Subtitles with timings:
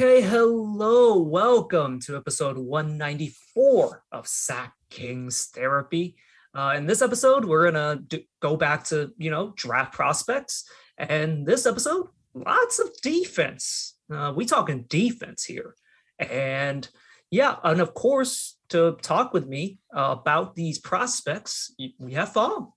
[0.00, 1.18] Okay, hello.
[1.18, 6.16] Welcome to episode 194 of Sack Kings Therapy.
[6.54, 10.64] Uh, in this episode, we're going to go back to, you know, draft prospects.
[10.96, 13.94] And this episode, lots of defense.
[14.10, 15.74] Uh, we talking defense here.
[16.18, 16.88] And
[17.30, 22.72] yeah, and of course, to talk with me uh, about these prospects, we have Fong.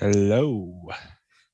[0.00, 0.88] Hello.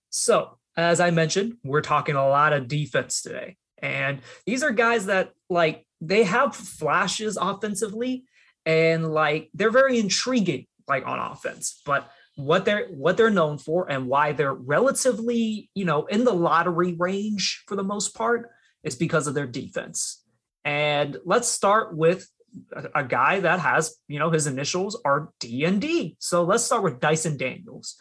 [0.09, 3.59] So, as I mentioned, we're talking a lot of defense today.
[3.83, 8.25] And these are guys that like they have flashes offensively
[8.67, 13.91] and like they're very intriguing like on offense, but what they're what they're known for
[13.91, 18.51] and why they're relatively, you know, in the lottery range for the most part
[18.83, 20.25] is because of their defense.
[20.65, 22.29] And let's start with
[22.73, 26.17] a, a guy that has, you know, his initials are D and D.
[26.19, 28.01] So let's start with Dyson Daniels.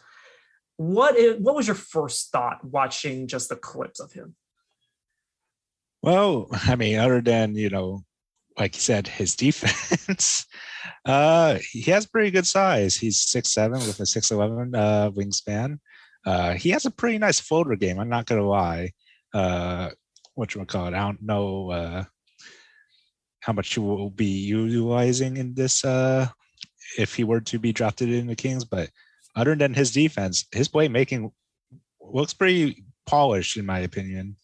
[0.76, 4.34] What is, what was your first thought watching just the clips of him?
[6.02, 8.04] Well, I mean, other than, you know,
[8.58, 10.46] like you said, his defense,
[11.04, 12.96] uh, he has pretty good size.
[12.96, 15.78] He's six seven with a six eleven uh, wingspan.
[16.26, 17.98] Uh, he has a pretty nice floater game.
[17.98, 18.92] I'm not gonna lie.
[19.32, 19.90] Uh,
[20.34, 20.94] what you call it?
[20.94, 22.04] I don't know uh,
[23.40, 26.28] how much he will be utilizing in this uh,
[26.98, 28.64] if he were to be drafted in the Kings.
[28.64, 28.90] But
[29.36, 31.32] other than his defense, his playmaking
[32.00, 34.36] looks pretty polished in my opinion.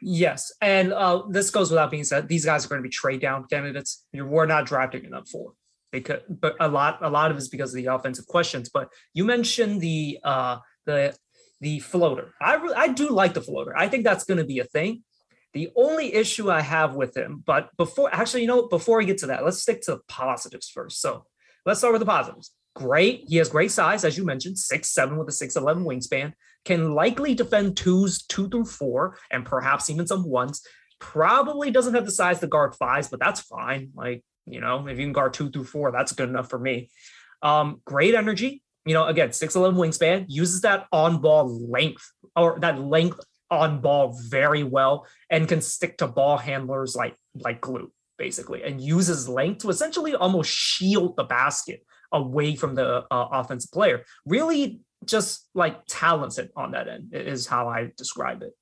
[0.00, 2.28] Yes, and uh, this goes without being said.
[2.28, 4.06] These guys are going to be trade down candidates.
[4.12, 5.54] We're not drafting enough for
[5.90, 8.68] because, but a lot, a lot of it's because of the offensive questions.
[8.68, 11.16] But you mentioned the uh, the
[11.60, 12.34] the floater.
[12.40, 13.76] I re- I do like the floater.
[13.76, 15.02] I think that's going to be a thing.
[15.54, 19.18] The only issue I have with him, but before actually, you know, before we get
[19.18, 21.00] to that, let's stick to the positives first.
[21.00, 21.24] So
[21.66, 22.52] let's start with the positives.
[22.76, 26.34] Great, he has great size, as you mentioned, six seven with a six eleven wingspan
[26.64, 30.62] can likely defend twos, two through four, and perhaps even some ones.
[31.00, 33.90] Probably doesn't have the size to guard fives, but that's fine.
[33.94, 36.90] Like, you know, if you can guard two through four, that's good enough for me.
[37.42, 38.62] Um, great energy.
[38.84, 43.20] You know, again, 6'11 wingspan, uses that on ball length or that length
[43.50, 48.80] on ball very well and can stick to ball handlers like like glue basically and
[48.80, 54.80] uses length to essentially almost shield the basket away from the uh, offensive player really
[55.04, 58.52] just like talented on that end is how I describe it.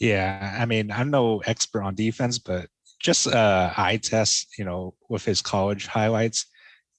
[0.00, 2.68] Yeah, I mean, I'm no expert on defense, but
[3.00, 6.46] just uh eye test, you know, with his college highlights.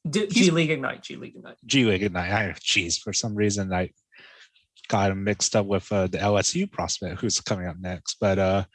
[0.09, 1.57] D- G League Ignite, G League Ignite.
[1.65, 2.31] G League Ignite.
[2.31, 3.91] I geez, for some reason I
[4.89, 8.17] got him mixed up with uh, the LSU prospect who's coming up next.
[8.19, 8.65] But uh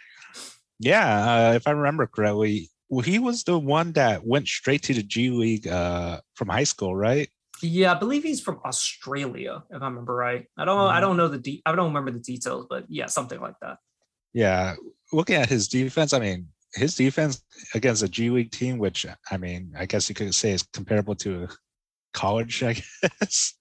[0.81, 4.95] yeah, uh, if I remember correctly, well, he was the one that went straight to
[4.95, 7.29] the G League uh from high school, right?
[7.63, 10.47] Yeah, I believe he's from Australia, if I remember right.
[10.57, 10.97] I don't mm-hmm.
[10.97, 13.79] I don't know the de- I don't remember the details, but yeah, something like that.
[14.33, 14.75] Yeah,
[15.13, 17.43] looking at his defense, I mean, his defense
[17.75, 21.15] against a G League team, which I mean, I guess you could say is comparable
[21.17, 21.49] to
[22.13, 23.55] college, I guess.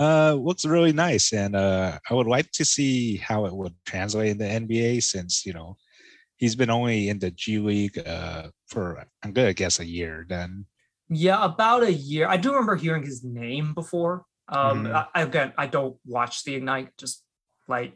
[0.00, 4.30] Uh, looks really nice, and uh, I would like to see how it would translate
[4.30, 5.76] in the NBA since you know
[6.36, 10.26] he's been only in the G League uh, for I'm gonna guess a year.
[10.28, 10.66] Then
[11.08, 12.28] yeah, about a year.
[12.28, 14.24] I do remember hearing his name before.
[14.48, 14.96] Um, mm-hmm.
[15.14, 16.96] I, again, I don't watch the Ignite.
[16.98, 17.22] Just
[17.68, 17.94] like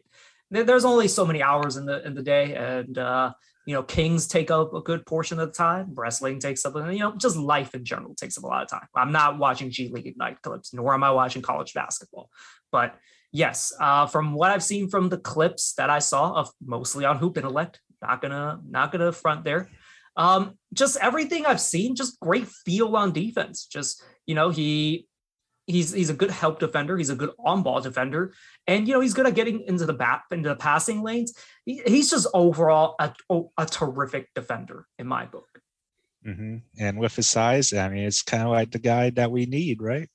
[0.50, 3.32] there's only so many hours in the in the day, and uh,
[3.66, 5.92] you know, Kings take up a good portion of the time.
[5.94, 8.88] Wrestling takes up, you know, just life in general takes up a lot of time.
[8.94, 12.30] I'm not watching G League Ignite clips, nor am I watching college basketball.
[12.72, 12.96] But
[13.30, 17.18] yes, uh, from what I've seen from the clips that I saw of mostly on
[17.18, 19.68] Hoop Intellect, not gonna not gonna front there.
[20.18, 23.64] Um, just everything I've seen, just great feel on defense.
[23.64, 25.06] Just you know, he
[25.66, 26.98] he's he's a good help defender.
[26.98, 28.34] He's a good on ball defender,
[28.66, 31.32] and you know he's good at getting into the back into the passing lanes.
[31.64, 33.12] He, he's just overall a,
[33.56, 35.48] a terrific defender in my book.
[36.26, 36.56] Mm-hmm.
[36.78, 39.80] And with his size, I mean, it's kind of like the guy that we need,
[39.80, 40.08] right?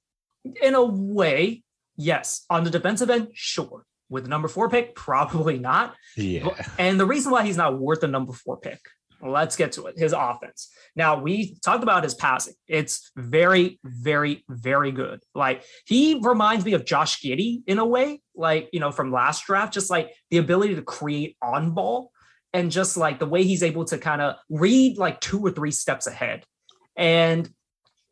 [0.61, 1.63] In a way,
[1.95, 2.45] yes.
[2.49, 3.85] On the defensive end, sure.
[4.09, 5.95] With the number four pick, probably not.
[6.17, 6.49] Yeah.
[6.77, 8.81] And the reason why he's not worth the number four pick
[9.25, 9.97] Let's get to it.
[9.97, 10.69] His offense.
[10.95, 12.55] Now, we talked about his passing.
[12.67, 15.23] It's very, very, very good.
[15.33, 19.45] Like, he reminds me of Josh Giddey in a way, like, you know, from last
[19.45, 22.11] draft, just like the ability to create on ball
[22.51, 25.71] and just like the way he's able to kind of read like two or three
[25.71, 26.43] steps ahead.
[26.97, 27.49] And,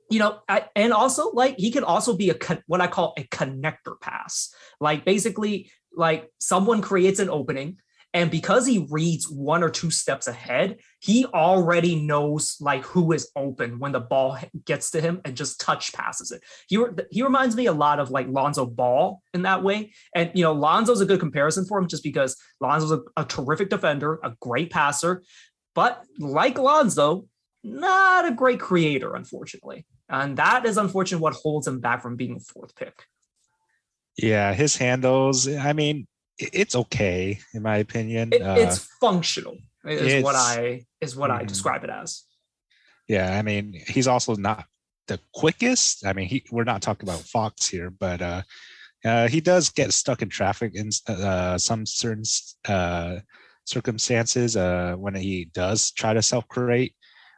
[0.09, 2.37] you know, I, and also like he can also be a
[2.67, 4.53] what I call a connector pass.
[4.79, 7.77] Like, basically, like someone creates an opening
[8.13, 13.31] and because he reads one or two steps ahead, he already knows like who is
[13.37, 16.43] open when the ball gets to him and just touch passes it.
[16.67, 16.77] He,
[17.09, 19.93] he reminds me a lot of like Lonzo Ball in that way.
[20.13, 23.69] And, you know, Lonzo's a good comparison for him just because Lonzo's a, a terrific
[23.69, 25.23] defender, a great passer.
[25.73, 27.27] but like Lonzo,
[27.63, 29.85] not a great creator, unfortunately.
[30.09, 33.05] And that is unfortunate what holds him back from being a fourth pick.
[34.17, 36.05] Yeah, his handles, I mean,
[36.53, 38.29] it's okay in my opinion.
[38.33, 41.47] It, uh, it's functional is it's, what I is what mm, I mm-hmm.
[41.47, 42.23] describe it as.
[43.07, 44.65] Yeah, I mean, he's also not
[45.07, 46.05] the quickest.
[46.05, 48.41] I mean, he we're not talking about Fox here, but uh,
[49.03, 52.23] uh he does get stuck in traffic in uh, some certain
[52.67, 53.17] uh,
[53.65, 56.95] circumstances uh, when he does try to self-create.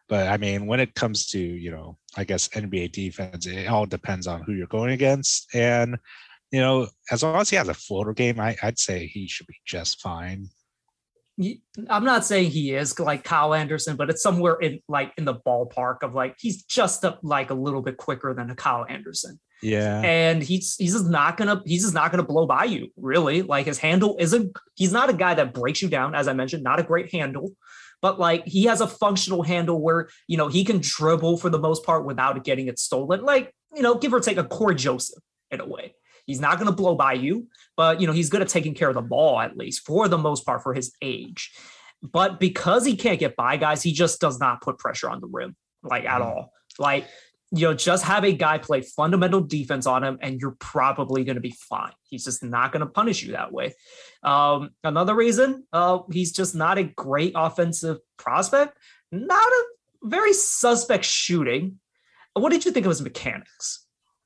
[0.10, 3.86] But I mean, when it comes to you know, I guess NBA defense, it all
[3.86, 5.98] depends on who you're going against, and
[6.54, 9.48] you know, as long as he has a floater game, I, I'd say he should
[9.48, 10.50] be just fine.
[11.90, 15.34] I'm not saying he is like Kyle Anderson, but it's somewhere in like in the
[15.34, 19.40] ballpark of like he's just a, like a little bit quicker than a Kyle Anderson.
[19.64, 20.02] Yeah.
[20.02, 23.42] And he's he's just not gonna he's just not gonna blow by you, really.
[23.42, 26.62] Like his handle isn't he's not a guy that breaks you down, as I mentioned,
[26.62, 27.52] not a great handle,
[28.00, 31.58] but like he has a functional handle where you know he can dribble for the
[31.58, 33.24] most part without getting it stolen.
[33.24, 35.96] Like, you know, give or take a Cory Joseph in a way.
[36.26, 38.90] He's not going to blow by you, but you know he's good at taking care
[38.90, 41.52] of the ball at least for the most part for his age.
[42.02, 45.28] But because he can't get by guys, he just does not put pressure on the
[45.28, 46.26] rim like at mm.
[46.26, 46.54] all.
[46.80, 47.08] Like
[47.56, 51.36] you know, just have a guy play fundamental defense on him, and you're probably going
[51.36, 51.92] to be fine.
[52.10, 53.76] He's just not going to punish you that way.
[54.24, 58.76] Um, another reason, uh, he's just not a great offensive prospect,
[59.12, 59.66] not a
[60.02, 61.80] very suspect shooting.
[62.34, 63.86] What did you think of his mechanics?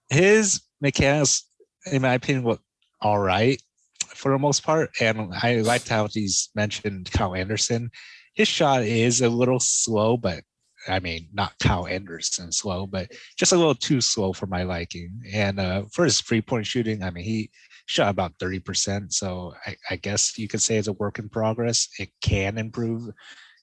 [0.10, 1.44] His mechanics
[1.92, 2.62] in my opinion, look
[3.02, 3.62] all right
[4.08, 4.90] for the most part.
[5.00, 7.92] And I liked how he's mentioned Kyle Anderson.
[8.34, 10.44] His shot is a little slow, but
[10.88, 15.22] I mean, not Kyle Anderson slow, but just a little too slow for my liking.
[15.34, 17.50] And uh, for his three point shooting, I mean, he
[17.88, 19.12] shot about 30%.
[19.12, 21.88] So I, I, guess you could say it's a work in progress.
[22.00, 23.10] It can improve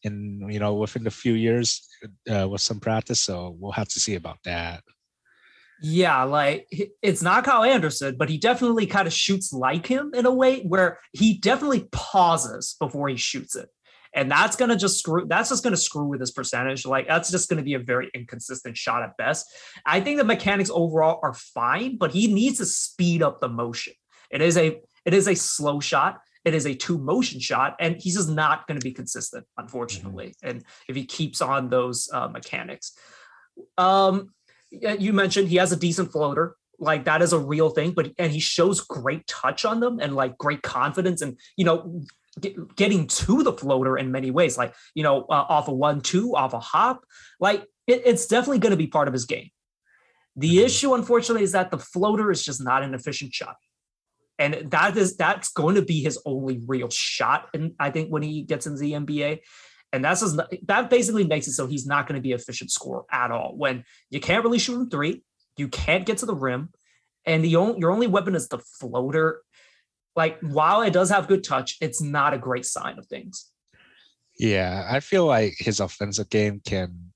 [0.02, 1.86] in, you know, within a few years
[2.30, 3.20] uh, with some practice.
[3.20, 4.82] So we'll have to see about that.
[5.82, 6.68] Yeah, like
[7.02, 10.62] it's not Kyle Anderson, but he definitely kind of shoots like him in a way
[10.62, 13.68] where he definitely pauses before he shoots it.
[14.14, 16.86] And that's gonna just screw that's just gonna screw with his percentage.
[16.86, 19.52] Like that's just gonna be a very inconsistent shot at best.
[19.84, 23.94] I think the mechanics overall are fine, but he needs to speed up the motion.
[24.30, 26.20] It is a it is a slow shot.
[26.44, 30.28] It is a two motion shot, and he's just not going to be consistent, unfortunately.
[30.28, 30.48] Mm-hmm.
[30.48, 32.96] And if he keeps on those uh, mechanics,
[33.78, 34.34] um,
[34.98, 36.56] you mentioned he has a decent floater.
[36.78, 40.16] Like that is a real thing but and he shows great touch on them and
[40.16, 42.02] like great confidence and you know
[42.40, 46.00] get, getting to the floater in many ways like you know uh, off a one
[46.00, 47.04] two off a hop.
[47.38, 49.50] Like it, it's definitely going to be part of his game.
[50.36, 50.66] The mm-hmm.
[50.66, 53.56] issue unfortunately is that the floater is just not an efficient shot.
[54.38, 58.22] And that is that's going to be his only real shot and i think when
[58.22, 59.38] he gets into the nba
[59.94, 63.04] and that's just, that basically makes it so he's not going to be efficient scorer
[63.10, 63.54] at all.
[63.56, 65.22] When you can't really shoot from three,
[65.56, 66.70] you can't get to the rim,
[67.24, 69.42] and the only, your only weapon is the floater.
[70.16, 73.50] Like while it does have good touch, it's not a great sign of things.
[74.38, 77.12] Yeah, I feel like his offensive game can.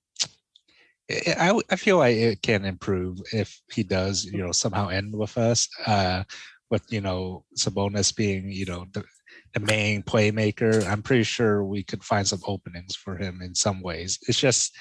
[1.10, 5.36] I, I feel like it can improve if he does, you know, somehow end with
[5.36, 5.68] us.
[5.86, 6.22] Uh,
[6.70, 9.04] with you know Sabonis being, you know, the,
[9.54, 10.86] the main playmaker.
[10.86, 14.18] I'm pretty sure we could find some openings for him in some ways.
[14.28, 14.76] It's just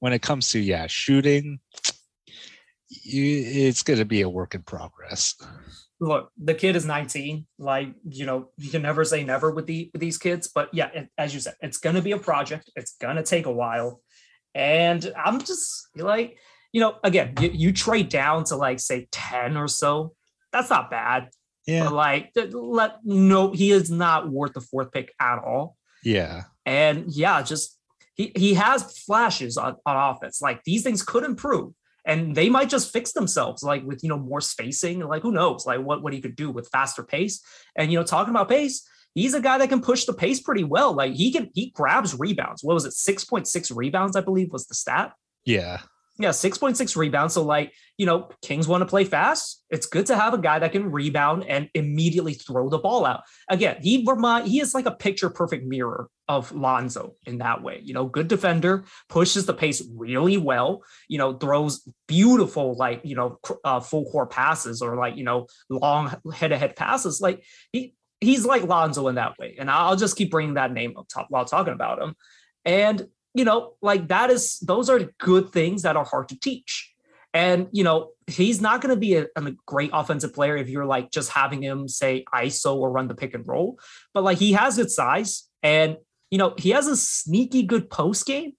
[0.00, 1.60] when it comes to yeah shooting,
[2.88, 5.34] you, it's going to be a work in progress.
[5.98, 7.46] Look, the kid is 19.
[7.58, 10.50] Like you know, you can never say never with the with these kids.
[10.54, 12.70] But yeah, it, as you said, it's going to be a project.
[12.76, 14.00] It's going to take a while,
[14.54, 16.38] and I'm just like
[16.76, 20.12] you know, again, you, you trade down to like say 10 or so.
[20.52, 21.30] That's not bad.
[21.66, 21.84] Yeah.
[21.84, 25.76] But like, let no, he is not worth the fourth pick at all.
[26.04, 26.44] Yeah.
[26.64, 27.78] And yeah, just
[28.14, 30.40] he he has flashes on, on offense.
[30.40, 31.72] Like these things could improve.
[32.04, 35.00] And they might just fix themselves, like with you know more spacing.
[35.00, 37.42] Like who knows, like what what he could do with faster pace.
[37.76, 40.62] And you know, talking about pace, he's a guy that can push the pace pretty
[40.62, 40.92] well.
[40.92, 42.62] Like he can he grabs rebounds.
[42.62, 42.92] What was it?
[42.92, 45.14] Six point six rebounds, I believe, was the stat.
[45.44, 45.80] Yeah.
[46.18, 47.34] Yeah, 6.6 rebounds.
[47.34, 49.62] So, like, you know, Kings want to play fast.
[49.68, 53.22] It's good to have a guy that can rebound and immediately throw the ball out.
[53.50, 57.80] Again, he remind he is like a picture perfect mirror of Lonzo in that way.
[57.82, 63.14] You know, good defender, pushes the pace really well, you know, throws beautiful, like, you
[63.14, 67.20] know, uh, full court passes or like, you know, long head to head passes.
[67.20, 69.56] Like, he, he's like Lonzo in that way.
[69.58, 72.14] And I'll just keep bringing that name up top while talking about him.
[72.64, 76.92] And you know, like that is those are good things that are hard to teach.
[77.34, 80.86] And you know, he's not going to be a, a, great offensive player if you're
[80.86, 83.78] like just having him say ISO or run the pick and roll.
[84.14, 85.98] But like he has good size, and
[86.30, 88.52] you know, he has a sneaky good post game,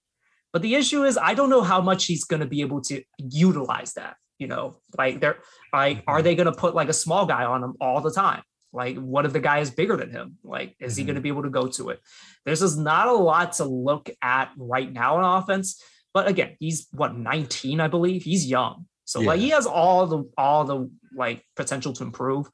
[0.52, 3.02] but the issue is I don't know how much he's going to be able to
[3.18, 4.16] utilize that.
[4.38, 5.38] You know, like they're
[5.72, 6.24] like, are mm-hmm.
[6.24, 8.42] they going to put like a small guy on him all the time?
[8.72, 10.36] Like, what if the guy is bigger than him?
[10.44, 10.98] Like, is mm-hmm.
[10.98, 12.00] he going to be able to go to it?
[12.44, 15.82] There's just not a lot to look at right now in offense.
[16.14, 18.22] But again, he's what 19, I believe.
[18.22, 19.28] He's young, so yeah.
[19.28, 22.46] like he has all the all the like potential to improve.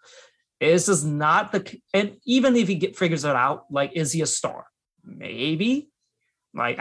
[0.61, 4.23] This is not the and even if he get figures it out, like is he
[4.23, 4.67] a star?
[5.05, 5.89] Maybe,
[6.53, 6.79] like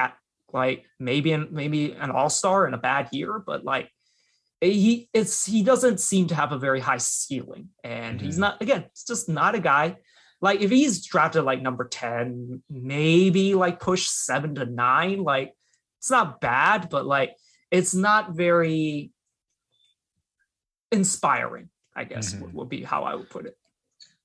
[0.51, 3.89] like maybe an maybe an all star in a bad year, but like
[4.71, 8.25] he it's he doesn't seem to have a very high ceiling, and mm-hmm.
[8.25, 8.85] he's not again.
[8.91, 9.97] It's just not a guy.
[10.41, 15.53] Like if he's drafted like number ten, maybe like push seven to nine, like
[15.99, 17.35] it's not bad, but like
[17.71, 19.11] it's not very
[20.91, 21.69] inspiring.
[21.95, 22.43] I guess mm-hmm.
[22.43, 23.57] would, would be how I would put it.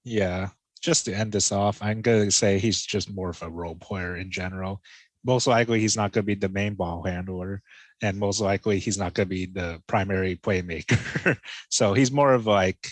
[0.04, 0.49] Yeah,
[0.80, 4.16] just to end this off, I'm gonna say he's just more of a role player
[4.16, 4.83] in general.
[5.25, 7.62] Most likely, he's not gonna be the main ball handler,
[8.02, 11.38] and most likely, he's not gonna be the primary playmaker.
[11.71, 12.88] so he's more of like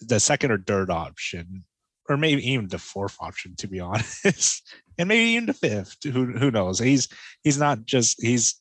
[0.00, 1.64] the second or third option,
[2.08, 5.98] or maybe even the fourth option, to be honest, and maybe even the fifth.
[6.04, 6.78] Who who knows?
[6.78, 7.08] He's
[7.42, 8.60] he's not just he's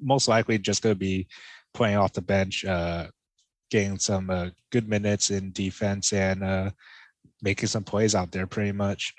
[0.00, 1.26] most likely just gonna be
[1.74, 3.08] playing off the bench, uh,
[3.70, 6.70] getting some uh, good minutes in defense and uh,
[7.40, 9.14] making some plays out there pretty much.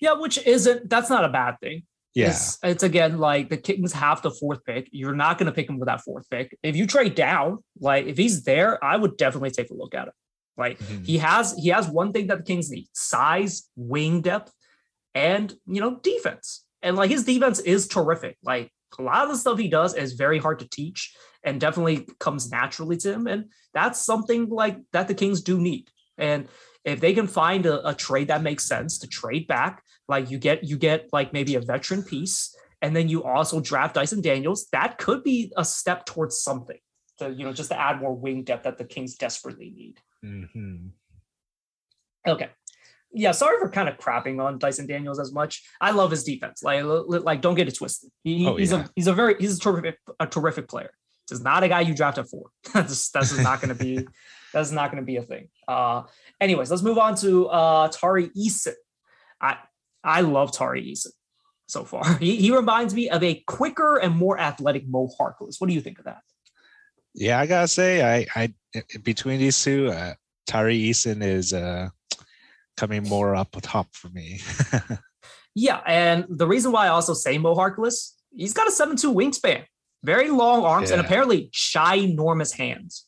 [0.00, 1.82] Yeah, which isn't that's not a bad thing.
[2.14, 2.30] Yeah.
[2.30, 4.88] It's, it's again like the Kings have the fourth pick.
[4.92, 6.56] You're not going to pick him with that fourth pick.
[6.62, 10.08] If you trade down, like if he's there, I would definitely take a look at
[10.08, 10.14] it.
[10.56, 11.04] Like mm-hmm.
[11.04, 14.52] he has he has one thing that the Kings need: size, wing depth,
[15.14, 16.64] and you know defense.
[16.82, 18.36] And like his defense is terrific.
[18.42, 21.14] Like a lot of the stuff he does is very hard to teach
[21.44, 23.26] and definitely comes naturally to him.
[23.26, 25.88] And that's something like that the Kings do need.
[26.18, 26.48] And
[26.84, 30.38] if they can find a, a trade that makes sense to trade back, like you
[30.38, 34.68] get you get like maybe a veteran piece, and then you also draft Dyson Daniels,
[34.72, 36.78] that could be a step towards something.
[37.18, 39.98] To you know, just to add more wing depth that the Kings desperately need.
[40.24, 40.88] Mm-hmm.
[42.26, 42.48] Okay,
[43.14, 45.62] yeah, sorry for kind of crapping on Dyson Daniels as much.
[45.80, 46.62] I love his defense.
[46.62, 48.10] Like, like don't get it twisted.
[48.24, 48.84] He, oh, he's yeah.
[48.84, 50.90] a he's a very he's a terrific a terrific player.
[51.28, 52.46] This is not a guy you draft at four.
[52.72, 54.06] that's that's not going to be
[54.52, 55.48] that's not going to be a thing.
[55.68, 56.02] Uh,
[56.40, 58.74] anyways, let's move on to uh, Tari Eason.
[59.40, 59.58] I
[60.04, 61.12] I love Tari Eason
[61.66, 62.04] so far.
[62.18, 65.56] He, he reminds me of a quicker and more athletic Mo Harkless.
[65.58, 66.20] What do you think of that?
[67.14, 68.54] Yeah, I gotta say, I I
[69.02, 70.14] between these two, uh,
[70.46, 71.90] Tari Eason is uh
[72.76, 74.40] coming more up top for me.
[75.54, 79.64] yeah, and the reason why I also say Mo Harkless, he's got a seven-two wingspan,
[80.02, 80.96] very long arms, yeah.
[80.96, 83.06] and apparently ginormous hands.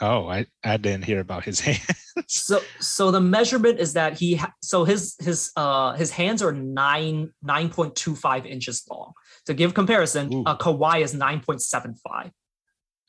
[0.00, 1.86] Oh, I, I didn't hear about his hands.
[2.26, 6.52] so so the measurement is that he ha- so his his uh his hands are
[6.52, 9.12] nine nine point two five inches long.
[9.46, 10.42] To give comparison, Ooh.
[10.46, 12.30] a Kawhi is nine point seven five.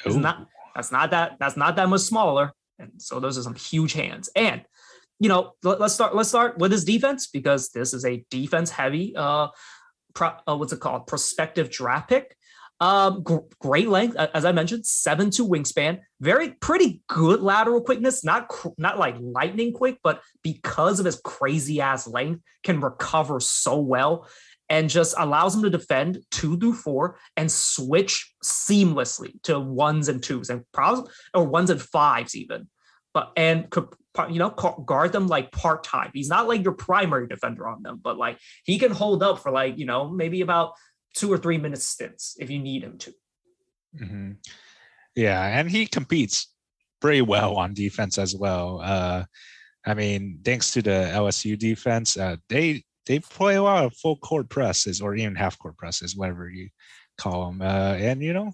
[0.05, 2.51] Not that's not that that's not that much smaller.
[2.79, 4.29] And so those are some huge hands.
[4.35, 4.63] And
[5.21, 6.15] you know, let, us start.
[6.15, 9.49] Let's start with his defense because this is a defense-heavy, uh,
[10.15, 12.35] pro, uh, what's it called, prospective draft pick.
[12.81, 18.23] Um, gr- great length, as I mentioned, seven two wingspan, very pretty good lateral quickness.
[18.23, 23.39] Not cr- not like lightning quick, but because of his crazy ass length, can recover
[23.39, 24.27] so well
[24.67, 30.23] and just allows him to defend two through four and switch seamlessly to ones and
[30.23, 32.67] twos and probably or ones and fives even
[33.13, 33.87] but and could
[34.29, 36.11] you know guard them like part time.
[36.13, 39.51] He's not like your primary defender on them, but like he can hold up for
[39.51, 40.73] like you know maybe about
[41.13, 43.13] two or three minute stints if you need him to.
[43.99, 44.31] Mm-hmm.
[45.15, 46.47] Yeah, and he competes
[47.01, 48.79] pretty well on defense as well.
[48.81, 49.25] Uh,
[49.85, 54.17] I mean, thanks to the LSU defense, uh, they they play a lot of full
[54.17, 56.69] court presses or even half court presses, whatever you
[57.17, 57.61] call them.
[57.61, 58.53] Uh, and you know,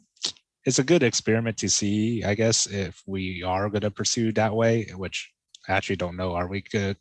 [0.66, 4.56] it's a good experiment to see, I guess, if we are going to pursue that
[4.56, 5.32] way, which
[5.68, 6.34] I actually don't know.
[6.34, 6.98] Are we good?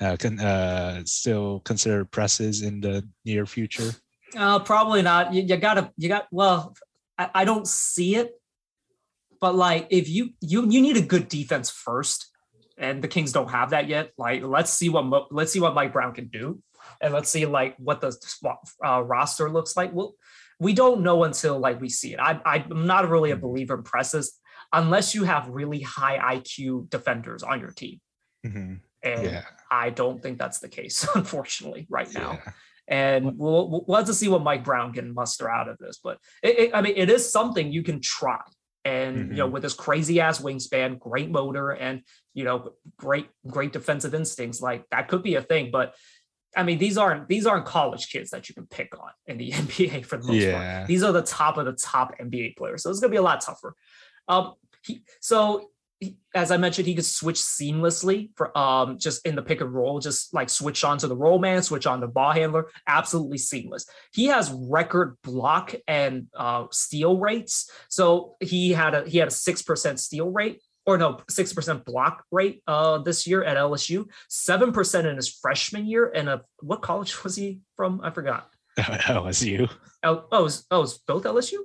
[0.00, 3.92] Uh, can uh, still consider presses in the near future?
[4.34, 5.32] Uh, probably not.
[5.32, 6.26] You, you gotta, you got.
[6.30, 6.74] Well,
[7.18, 8.32] I, I don't see it,
[9.40, 12.30] but like if you you you need a good defense first,
[12.78, 14.10] and the Kings don't have that yet.
[14.18, 16.60] Like, let's see what let's see what Mike Brown can do,
[17.00, 18.16] and let's see like what the
[18.84, 19.92] uh, roster looks like.
[19.92, 20.14] Well,
[20.58, 22.20] we don't know until like we see it.
[22.20, 24.38] I, I'm not really a believer in presses
[24.72, 28.00] unless you have really high IQ defenders on your team.
[28.44, 28.74] Mm-hmm.
[29.02, 29.42] And yeah.
[29.70, 32.40] I don't think that's the case, unfortunately, right now.
[32.44, 32.52] Yeah.
[32.88, 35.98] And we'll, we'll have to see what Mike Brown can muster out of this.
[36.02, 38.40] But it, it, I mean, it is something you can try.
[38.84, 39.30] And mm-hmm.
[39.32, 39.54] you know, mm-hmm.
[39.54, 42.02] with this crazy ass wingspan, great motor, and
[42.34, 45.70] you know, great great defensive instincts, like that could be a thing.
[45.72, 45.94] But
[46.56, 49.50] I mean, these aren't these aren't college kids that you can pick on in the
[49.52, 50.78] NBA for the most Yeah.
[50.78, 50.86] part.
[50.86, 53.40] These are the top of the top NBA players, so it's gonna be a lot
[53.40, 53.74] tougher.
[54.28, 55.70] Um, he, so
[56.34, 59.98] as I mentioned, he could switch seamlessly for um just in the pick and roll,
[59.98, 63.86] just like switch on to the roll man, switch on the ball handler, absolutely seamless.
[64.12, 67.70] He has record block and uh, steal rates.
[67.88, 71.84] So he had a he had a six percent steal rate, or no, six percent
[71.84, 76.10] block rate uh this year at LSU, seven percent in his freshman year.
[76.14, 78.00] And uh, what college was he from?
[78.02, 78.50] I forgot.
[78.78, 79.70] LSU.
[80.02, 81.58] L- oh, it was, oh, it was both LSU.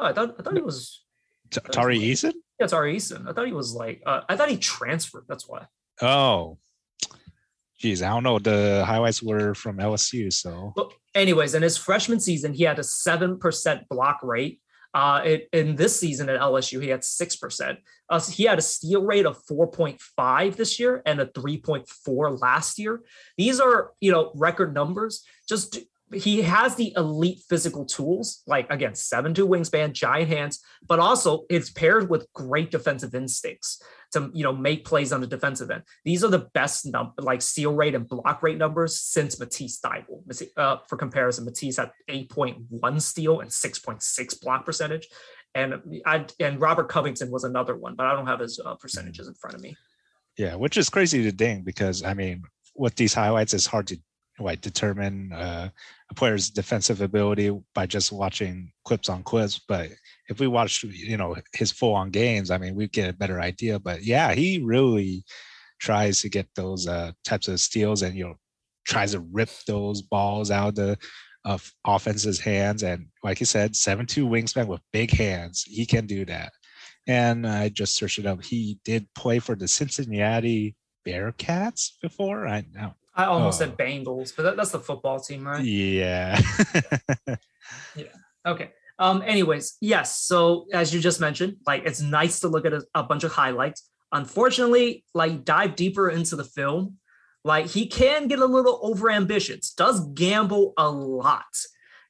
[0.00, 1.03] Oh, I thought I thought it was
[1.54, 2.32] T- Tari Eason?
[2.60, 3.28] yeah, Tari Eason.
[3.28, 5.24] I thought he was like uh, I thought he transferred.
[5.28, 5.66] That's why.
[6.02, 6.58] Oh.
[7.78, 8.38] Geez, I don't know.
[8.38, 12.84] The highlights were from LSU, so But anyways, in his freshman season, he had a
[12.84, 14.60] seven percent block rate.
[14.94, 17.80] Uh, it, in this season at LSU, he had six percent.
[18.08, 21.58] Uh, he had a steal rate of four point five this year and a three
[21.58, 23.02] point four last year.
[23.36, 25.24] These are you know record numbers.
[25.48, 25.78] Just
[26.12, 31.44] he has the elite physical tools, like again, seven two wingspan, giant hands, but also
[31.48, 33.82] it's paired with great defensive instincts
[34.12, 35.82] to you know make plays on the defensive end.
[36.04, 39.80] These are the best num- like steal rate and block rate numbers since Matisse.
[40.26, 45.08] Matisse- Uh, for comparison, Matisse had 8.1 steal and 6.6 block percentage,
[45.54, 45.74] and
[46.06, 49.34] I and Robert Covington was another one, but I don't have his uh, percentages in
[49.34, 49.74] front of me.
[50.36, 52.42] yeah, which is crazy to think because I mean,
[52.76, 53.98] with these highlights, it's hard to
[54.38, 55.68] like determine uh,
[56.10, 59.60] a player's defensive ability by just watching clips on clips.
[59.68, 59.90] But
[60.28, 63.40] if we watch, you know, his full on games, I mean, we get a better
[63.40, 63.78] idea.
[63.78, 65.24] But yeah, he really
[65.80, 68.34] tries to get those uh, types of steals and you know
[68.86, 70.98] tries to rip those balls out of the
[71.44, 72.82] of offense's hands.
[72.82, 76.52] And like you said, seven two wingspan with big hands, he can do that.
[77.06, 78.42] And I just searched it up.
[78.42, 80.74] He did play for the Cincinnati
[81.06, 82.46] Bearcats before.
[82.46, 82.94] I know.
[83.14, 83.66] I almost Oh.
[83.66, 85.64] said Bengals, but that, that's the football team, right?
[85.64, 86.40] Yeah.
[87.96, 88.06] Yeah.
[88.46, 88.70] Okay.
[88.98, 89.22] Um.
[89.24, 90.20] Anyways, yes.
[90.20, 93.32] So as you just mentioned, like it's nice to look at a, a bunch of
[93.32, 93.88] highlights.
[94.12, 96.98] Unfortunately, like dive deeper into the film,
[97.44, 99.74] like he can get a little overambitious.
[99.74, 101.42] Does gamble a lot.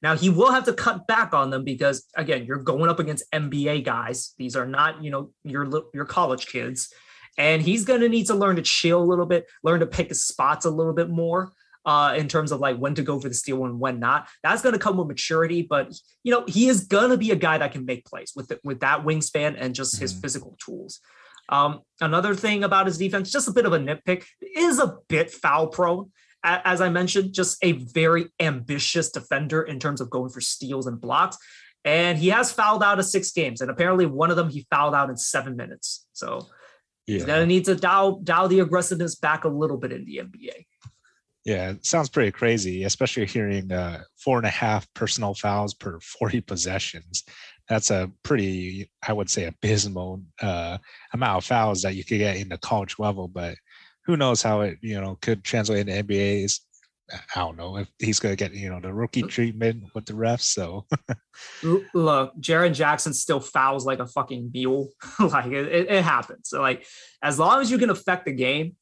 [0.03, 3.31] Now he will have to cut back on them because again, you're going up against
[3.33, 4.35] NBA guys.
[4.37, 6.93] These are not, you know, your your college kids,
[7.39, 10.09] and he's going to need to learn to chill a little bit, learn to pick
[10.09, 11.53] his spots a little bit more
[11.85, 14.29] uh, in terms of like when to go for the steal and when not.
[14.43, 15.93] That's going to come with maturity, but
[16.23, 18.61] you know he is going to be a guy that can make plays with the,
[18.65, 20.21] with that wingspan and just his Mhm.
[20.23, 21.01] physical tools.
[21.51, 24.25] Um, another thing about his defense, just a bit of a nitpick,
[24.57, 26.11] is a bit foul prone.
[26.43, 31.01] As I mentioned, just a very ambitious defender in terms of going for steals and
[31.01, 31.39] blocks.
[31.87, 34.95] And he has fouled out of six games, and apparently one of them he fouled
[34.95, 36.07] out in seven minutes.
[36.13, 36.49] So
[37.07, 37.27] he's yeah.
[37.27, 40.65] gonna need to dial dial the aggressiveness back a little bit in the NBA.
[41.45, 41.71] Yeah.
[41.71, 46.41] It sounds pretty crazy, especially hearing uh, four and a half personal fouls per 40
[46.43, 47.25] possessions.
[47.69, 50.79] That's a pretty, I would say, abysmal uh,
[51.13, 53.29] amount of fouls that you could get in the college level.
[53.29, 53.57] But
[54.05, 56.61] who knows how it, you know, could translate into NBA's.
[57.11, 60.15] I don't know if he's going to get, you know, the rookie treatment with the
[60.15, 60.43] refs.
[60.43, 60.87] So
[61.95, 64.89] look, Jaren Jackson still fouls like a fucking mule.
[65.19, 66.49] like it, it, happens.
[66.49, 66.87] So like
[67.23, 68.77] as long as you can affect the game,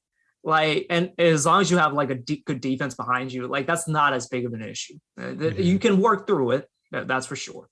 [0.45, 3.67] like and as long as you have like a de- good defense behind you, like
[3.67, 4.95] that's not as big of an issue.
[5.21, 5.51] Uh, Yeah.
[5.51, 6.69] You can work through it.
[6.91, 7.69] that's for sure.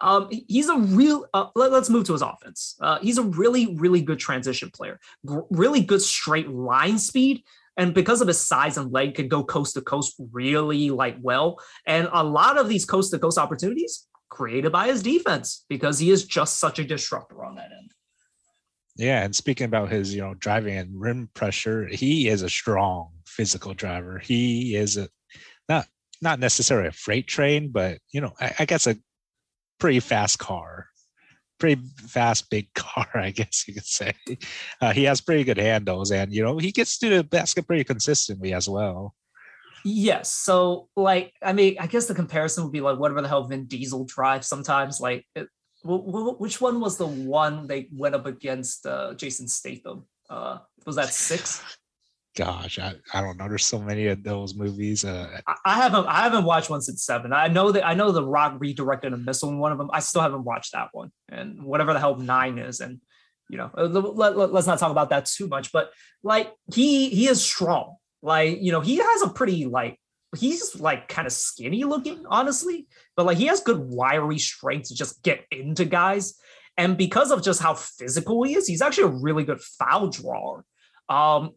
[0.00, 1.26] Um, he's a real.
[1.34, 2.76] Uh, let, us move to his offense.
[2.80, 5.00] Uh, he's a really, really good transition player.
[5.26, 7.42] Gr- really good straight line speed,
[7.78, 11.60] and because of his size and leg, can go coast to coast really like well.
[11.86, 16.10] And a lot of these coast to coast opportunities created by his defense because he
[16.10, 17.92] is just such a disruptor on that end.
[18.96, 23.10] Yeah, and speaking about his, you know, driving and rim pressure, he is a strong
[23.24, 24.18] physical driver.
[24.18, 25.08] He is a
[25.68, 25.86] not
[26.20, 28.96] not necessarily a freight train, but you know, I, I guess a
[29.78, 30.87] pretty fast car,
[31.58, 34.12] pretty fast big car, I guess you could say.
[34.80, 37.84] Uh, he has pretty good handles, and you know, he gets to the basket pretty
[37.84, 39.14] consistently as well.
[39.84, 40.30] Yes.
[40.32, 43.66] So, like, I mean, I guess the comparison would be like whatever the hell Vin
[43.66, 45.00] Diesel drives sometimes.
[45.00, 45.48] Like, it,
[45.82, 50.06] wh- wh- which one was the one they went up against uh, Jason Statham?
[50.28, 51.62] Uh, was that six?
[52.36, 53.48] Gosh, I, I don't know.
[53.48, 55.04] There's so many of those movies.
[55.04, 56.06] Uh, I, haven't.
[56.06, 57.32] I haven't watched one since seven.
[57.32, 57.86] I know that.
[57.86, 59.90] I know the Rock redirected a missile in one of them.
[59.92, 63.00] I still haven't watched that one, and whatever the hell nine is, and
[63.48, 65.72] you know, uh, let, let, let's not talk about that too much.
[65.72, 65.90] But
[66.22, 67.96] like, he he is strong.
[68.22, 69.98] Like, you know, he has a pretty like
[70.36, 72.86] he's like kind of skinny looking, honestly,
[73.16, 76.34] but like he has good wiry strength to just get into guys.
[76.76, 80.64] And because of just how physical he is, he's actually a really good foul drawer.
[81.08, 81.52] Um,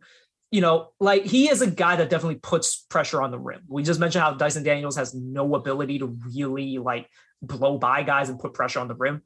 [0.51, 3.61] you know, like he is a guy that definitely puts pressure on the rim.
[3.67, 7.07] We just mentioned how Dyson Daniels has no ability to really like
[7.41, 9.21] blow by guys and put pressure on the rim.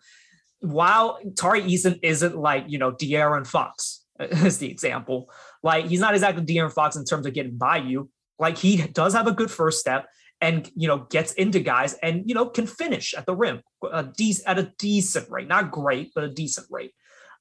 [0.59, 5.31] While Tari Eason isn't like, you know, De'Aaron Fox is the example.
[5.63, 8.09] Like he's not exactly De'Aaron Fox in terms of getting by you.
[8.37, 10.07] Like he does have a good first step
[10.41, 14.03] and you know gets into guys and you know can finish at the rim a
[14.03, 16.91] de- at a decent rate, not great, but a decent rate.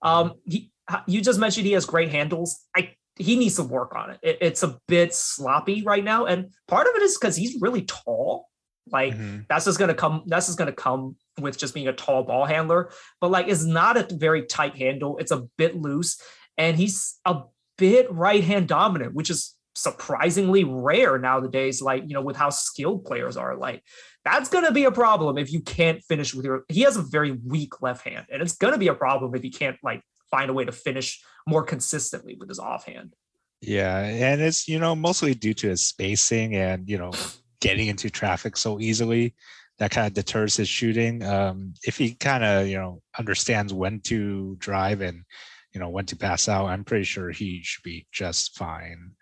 [0.02, 0.70] Um, he,
[1.06, 2.60] you just mentioned he has great handles.
[2.76, 4.18] I he needs to work on it.
[4.22, 7.83] it it's a bit sloppy right now, and part of it is because he's really
[7.83, 8.48] tall.
[8.90, 9.40] Like mm-hmm.
[9.48, 10.24] that's just gonna come.
[10.27, 12.90] That's just gonna come with just being a tall ball handler.
[13.20, 15.18] But like, it's not a very tight handle.
[15.18, 16.20] It's a bit loose,
[16.59, 17.42] and he's a
[17.79, 21.81] bit right hand dominant, which is surprisingly rare nowadays.
[21.81, 23.57] Like you know, with how skilled players are.
[23.57, 23.83] Like
[24.24, 26.64] that's gonna be a problem if you can't finish with your.
[26.68, 29.50] He has a very weak left hand, and it's gonna be a problem if he
[29.50, 33.14] can't like find a way to finish more consistently with his offhand.
[33.61, 37.12] Yeah, and it's you know mostly due to his spacing and you know
[37.61, 39.35] getting into traffic so easily
[39.78, 41.22] that kind of deters his shooting.
[41.22, 45.24] Um, if he kind of you know understands when to drive and
[45.72, 49.12] you know when to pass out, I'm pretty sure he should be just fine.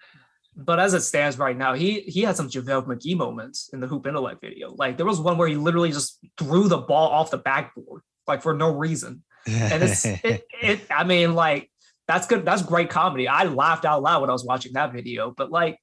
[0.55, 3.87] But as it stands right now, he he had some JaVale McGee moments in the
[3.87, 4.75] Hoop Intellect video.
[4.75, 8.43] Like there was one where he literally just threw the ball off the backboard, like
[8.43, 9.23] for no reason.
[9.47, 11.71] And it's it, it I mean, like
[12.09, 12.45] that's good.
[12.45, 13.29] That's great comedy.
[13.29, 15.79] I laughed out loud when I was watching that video, but like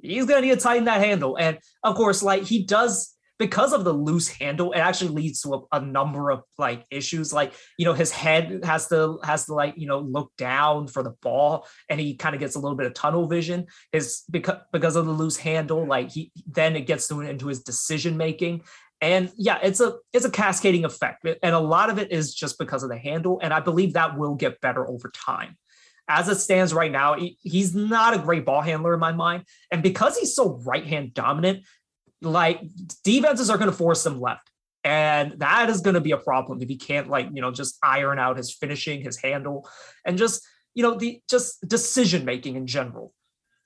[0.00, 1.36] he's gonna need to tighten that handle.
[1.38, 5.54] And of course, like he does because of the loose handle, it actually leads to
[5.54, 7.32] a, a, number of like issues.
[7.32, 11.02] Like, you know, his head has to has to like, you know, look down for
[11.02, 13.66] the ball and he kind of gets a little bit of tunnel vision.
[13.90, 17.62] His because because of the loose handle, like he then it gets to, into his
[17.62, 18.62] decision making.
[19.02, 21.26] And yeah, it's a it's a cascading effect.
[21.42, 23.38] And a lot of it is just because of the handle.
[23.42, 25.58] And I believe that will get better over time
[26.08, 29.44] as it stands right now, he, he's not a great ball handler in my mind.
[29.70, 31.64] And because he's so right hand dominant,
[32.20, 32.60] like
[33.04, 34.50] defenses are going to force him left.
[34.84, 37.78] And that is going to be a problem if he can't, like, you know, just
[37.84, 39.68] iron out his finishing, his handle,
[40.04, 43.14] and just, you know, the just decision making in general.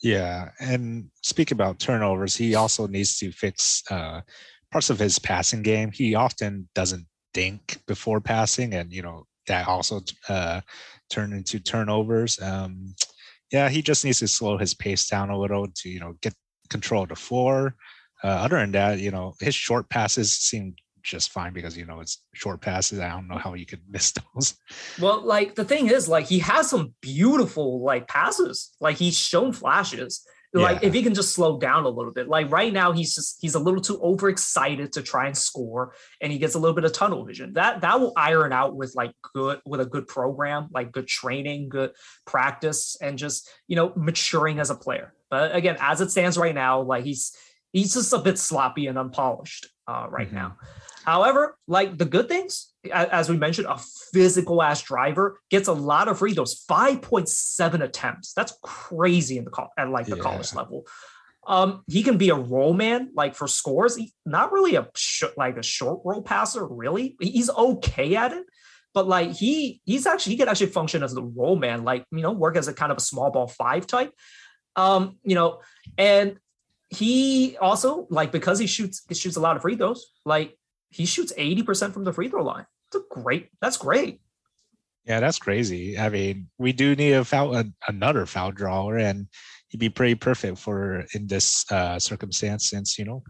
[0.03, 0.51] Yeah.
[0.61, 4.21] And speak about turnovers, he also needs to fix uh,
[4.73, 5.91] parts of his passing game.
[5.93, 10.61] He often doesn't think before passing, and, you know, that also uh,
[11.11, 12.41] turn into turnovers.
[12.41, 12.95] Um,
[13.53, 16.35] yeah, he just needs to slow his pace down a little to you know get
[16.69, 17.75] control of the floor.
[18.25, 22.01] Uh, other than that, you know, his short passes seem just fine because you know
[22.01, 22.99] it's short passes.
[22.99, 24.57] I don't know how you could miss those.
[25.01, 28.73] Well, like the thing is, like he has some beautiful like passes.
[28.81, 30.27] Like he's shown flashes,
[30.61, 30.89] like yeah.
[30.89, 32.29] if he can just slow down a little bit.
[32.29, 36.33] Like right now, he's just he's a little too overexcited to try and score, and
[36.33, 37.55] he gets a little bit of tunnel vision.
[37.55, 41.69] That that will iron out with like good with a good program, like good training,
[41.69, 41.93] good
[42.27, 45.15] practice, and just you know maturing as a player.
[45.31, 47.37] But again, as it stands right now, like he's
[47.73, 50.37] he's just a bit sloppy and unpolished uh, right mm-hmm.
[50.37, 50.57] now.
[51.07, 53.79] However, like the good things, as we mentioned, a
[54.13, 58.33] physical ass driver gets a lot of free throws, 5.7 attempts.
[58.33, 60.23] That's crazy in the at like the yeah.
[60.23, 60.85] college level.
[61.47, 63.95] Um, he can be a roll man, like for scores.
[63.95, 67.17] He's not really a sh- like a short roll passer, really.
[67.21, 68.45] He's okay at it,
[68.93, 72.23] but like he he's actually he can actually function as the roll man, like you
[72.23, 74.13] know, work as a kind of a small ball five type.
[74.75, 75.61] Um, you know,
[75.97, 76.41] and
[76.91, 80.59] he also like because he shoots he shoots a lot of free throws, like
[80.97, 82.67] he shoots 80% from the free throw line.
[82.91, 84.21] That's a great, that's great.
[85.05, 85.99] Yeah, that's crazy.
[85.99, 89.29] I mean, we do need a foul, another foul drawer, and
[89.69, 93.23] he'd be pretty perfect for in this uh, circumstance, since you know,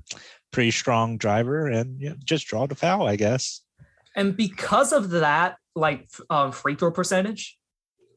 [0.52, 3.60] pretty strong driver, and yeah, just draw the foul, I guess.
[4.14, 7.58] And because of that, like um, free throw percentage,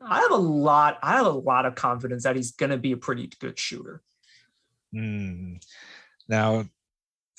[0.01, 0.97] I have a lot.
[1.03, 4.01] I have a lot of confidence that he's going to be a pretty good shooter.
[4.95, 5.61] Mm.
[6.29, 6.65] Now,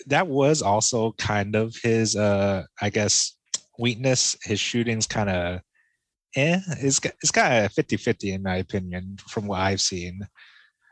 [0.06, 3.36] that was also kind of his uh I guess
[3.78, 4.36] weakness.
[4.42, 5.60] His shooting's kind of
[6.36, 10.26] eh, it's it's kind of 50-50 in my opinion from what I've seen.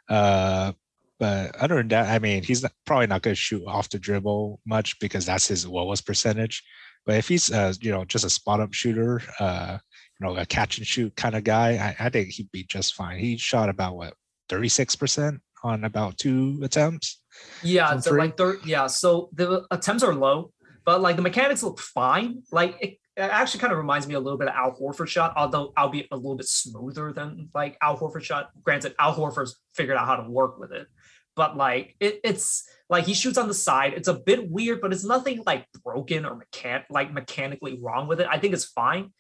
[0.09, 0.73] Uh
[1.19, 3.99] but other than that, I mean, he's not, probably not going to shoot off the
[3.99, 6.63] dribble much because that's his lowest percentage.
[7.07, 9.79] But if he's, uh, you know, just a spot up shooter, uh,
[10.21, 12.95] you know, a catch and shoot kind of guy, I, I think he'd be just
[12.95, 13.19] fine.
[13.19, 14.15] He shot about what
[14.49, 17.21] 36% on about two attempts.
[17.63, 18.87] Yeah, so like third, yeah.
[18.87, 20.53] So the attempts are low,
[20.85, 22.43] but like the mechanics look fine.
[22.53, 25.35] Like it, it actually kind of reminds me a little bit of Al Horford shot,
[25.37, 28.51] although I'll be a little bit smoother than like Al Horford shot.
[28.63, 30.87] Granted, Al Horford's figured out how to work with it,
[31.35, 33.95] but like it, it's like he shoots on the side.
[33.95, 38.21] It's a bit weird, but it's nothing like broken or mechan like mechanically wrong with
[38.21, 38.29] it.
[38.31, 39.11] I think it's fine,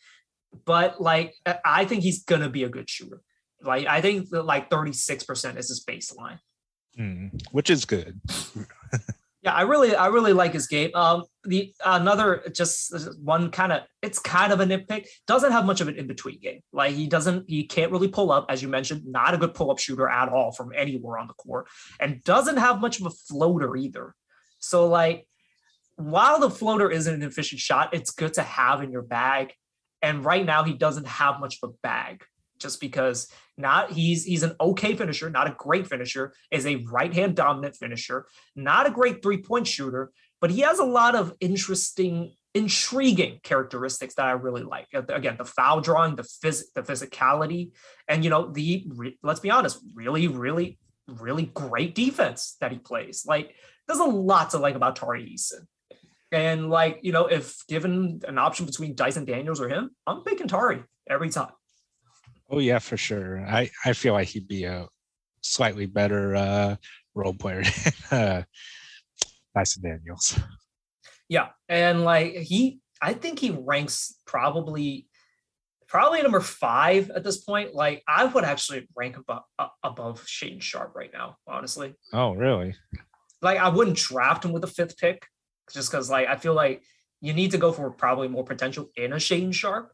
[0.64, 3.20] but like I think he's gonna be a good shooter.
[3.62, 6.38] Like I think that like 36% is his baseline.
[6.98, 8.20] Mm, which is good.
[9.42, 10.90] Yeah, I really, I really like his game.
[10.94, 15.06] Um, the another just one kind of, it's kind of a nitpick.
[15.28, 16.60] Doesn't have much of an in between game.
[16.72, 19.06] Like he doesn't, he can't really pull up, as you mentioned.
[19.06, 21.68] Not a good pull up shooter at all from anywhere on the court,
[22.00, 24.14] and doesn't have much of a floater either.
[24.58, 25.26] So like,
[25.94, 29.52] while the floater isn't an efficient shot, it's good to have in your bag.
[30.02, 32.24] And right now, he doesn't have much of a bag
[32.58, 37.12] just because not he's he's an okay finisher, not a great finisher, is a right
[37.12, 41.34] hand dominant finisher, not a great three point shooter, but he has a lot of
[41.40, 44.86] interesting, intriguing characteristics that I really like.
[44.92, 47.72] Again, the foul drawing, the phys- the physicality,
[48.06, 48.90] and you know the
[49.22, 53.24] let's be honest, really, really, really great defense that he plays.
[53.26, 53.54] Like
[53.86, 55.66] there's a lot to like about Tari Eason.
[56.30, 60.46] And like, you know, if given an option between Dyson Daniels or him, I'm picking
[60.46, 61.52] Tari every time.
[62.50, 63.40] Oh yeah, for sure.
[63.40, 64.88] I I feel like he'd be a
[65.40, 66.76] slightly better uh,
[67.14, 67.62] role player
[68.10, 68.42] than uh,
[69.54, 70.38] Dyson Daniels.
[71.28, 75.08] Yeah, and like he, I think he ranks probably
[75.88, 77.74] probably number five at this point.
[77.74, 79.42] Like I would actually rank above
[79.82, 81.94] above Shaedon Sharpe right now, honestly.
[82.12, 82.74] Oh really?
[83.42, 85.26] Like I wouldn't draft him with a fifth pick,
[85.72, 86.82] just because like I feel like
[87.20, 89.92] you need to go for probably more potential in a Shaedon Sharpe.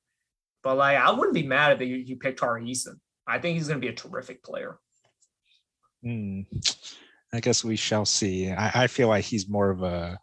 [0.64, 2.94] But like, I wouldn't be mad if you, you picked Tari Eason.
[3.26, 4.78] I think he's going to be a terrific player.
[6.02, 6.40] Hmm.
[7.32, 8.50] I guess we shall see.
[8.50, 10.18] I, I feel like he's more of a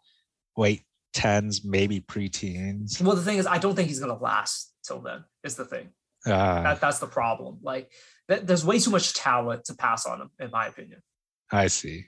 [0.56, 0.82] late
[1.14, 3.00] tens, maybe preteens.
[3.00, 5.24] Well, the thing is, I don't think he's going to last till then.
[5.44, 5.90] Is the thing.
[6.26, 7.58] Uh, that, that's the problem.
[7.62, 7.92] Like,
[8.28, 11.02] th- there's way too much talent to pass on him, in my opinion.
[11.50, 12.06] I see.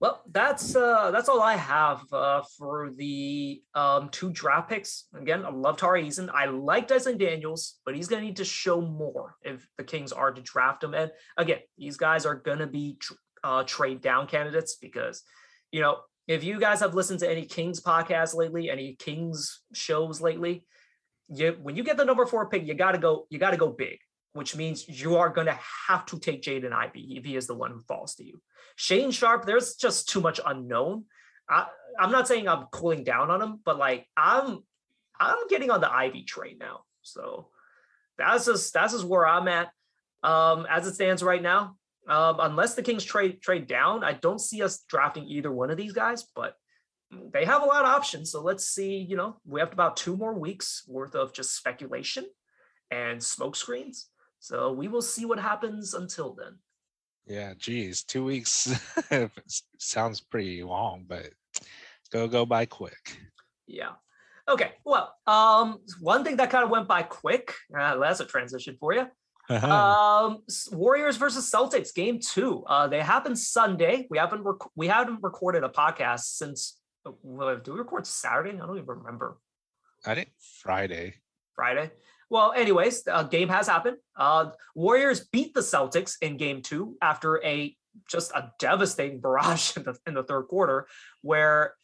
[0.00, 5.08] Well, that's uh, that's all I have uh, for the um, two draft picks.
[5.14, 6.30] Again, I love Tari Eason.
[6.32, 10.12] I like Dyson Daniels, but he's going to need to show more if the Kings
[10.12, 10.94] are to draft him.
[10.94, 12.98] And again, these guys are going to be
[13.42, 15.22] uh, trade down candidates because,
[15.72, 20.20] you know, if you guys have listened to any Kings podcasts lately, any Kings shows
[20.20, 20.64] lately,
[21.28, 23.26] you when you get the number four pick, you got to go.
[23.30, 23.98] You got to go big
[24.38, 27.56] which means you are going to have to take Jaden Ivey if he is the
[27.56, 28.40] one who falls to you.
[28.76, 31.06] Shane Sharp, there's just too much unknown.
[31.50, 31.66] I,
[31.98, 34.60] I'm not saying I'm cooling down on him, but like I'm
[35.18, 36.82] I'm getting on the Ivey train now.
[37.02, 37.48] So
[38.16, 39.70] that's just that's just where I'm at.
[40.22, 41.74] Um, as it stands right now.
[42.08, 45.76] Um, unless the Kings trade trade down, I don't see us drafting either one of
[45.76, 46.54] these guys, but
[47.32, 48.30] they have a lot of options.
[48.30, 52.24] So let's see, you know, we have about two more weeks worth of just speculation
[52.90, 54.08] and smoke screens.
[54.40, 56.58] So we will see what happens until then.
[57.26, 58.72] Yeah, geez, two weeks
[59.78, 61.30] sounds pretty long, but
[62.10, 63.18] go go by quick.
[63.66, 63.92] Yeah.
[64.48, 64.72] Okay.
[64.84, 67.54] Well, um, one thing that kind of went by quick.
[67.78, 69.06] Uh, that's a transition for you.
[69.50, 70.26] Uh-huh.
[70.26, 72.64] Um, Warriors versus Celtics, game two.
[72.66, 74.06] Uh, they happened Sunday.
[74.10, 76.78] We haven't rec- we haven't recorded a podcast since.
[77.06, 78.50] Uh, do we record Saturday?
[78.50, 79.38] I don't even remember.
[80.04, 80.30] I think
[80.62, 81.14] Friday.
[81.54, 81.90] Friday.
[82.30, 83.96] Well, anyways, the game has happened.
[84.16, 87.74] Uh, Warriors beat the Celtics in game two after a
[88.08, 90.86] just a devastating barrage in the, in the third quarter,
[91.22, 91.74] where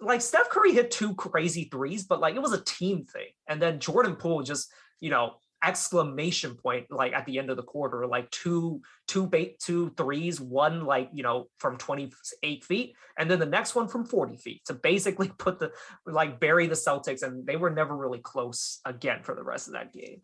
[0.00, 3.28] like Steph Curry hit two crazy threes, but like it was a team thing.
[3.48, 7.62] And then Jordan Poole just, you know, exclamation point like at the end of the
[7.62, 13.30] quarter like two two bait two threes one like you know from 28 feet and
[13.30, 15.72] then the next one from 40 feet to basically put the
[16.06, 19.72] like bury the celtics and they were never really close again for the rest of
[19.72, 20.20] that game.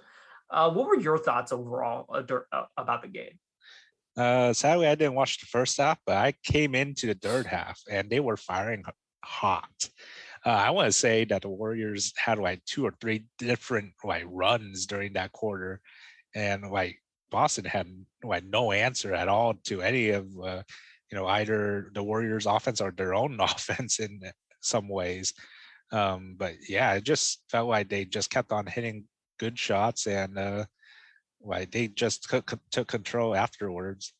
[0.50, 3.38] Uh, what were your thoughts overall uh, about the game?
[4.16, 7.80] Uh, sadly i didn't watch the first half but i came into the third half
[7.90, 8.84] and they were firing
[9.24, 9.88] hot
[10.44, 14.24] uh, I want to say that the Warriors had like two or three different like
[14.26, 15.80] runs during that quarter,
[16.34, 16.98] and like
[17.30, 17.88] Boston had
[18.24, 20.62] like no answer at all to any of uh,
[21.10, 24.20] you know either the Warriors' offense or their own offense in
[24.60, 25.34] some ways.
[25.92, 29.04] Um, but yeah, it just felt like they just kept on hitting
[29.38, 30.64] good shots and uh,
[31.42, 34.12] like they just took, took control afterwards.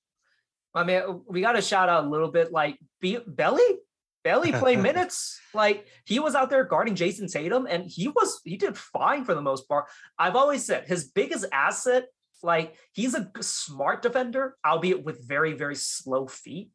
[0.75, 2.79] I mean, we got to shout out a little bit like
[3.27, 3.63] Belly
[4.23, 5.39] Belly play minutes.
[5.55, 9.35] Like he was out there guarding Jayson Tatum, and he was he did fine for
[9.35, 9.87] the most part.
[10.19, 12.07] I've always said his biggest asset,
[12.43, 16.71] like he's a smart defender, albeit with very very slow feet,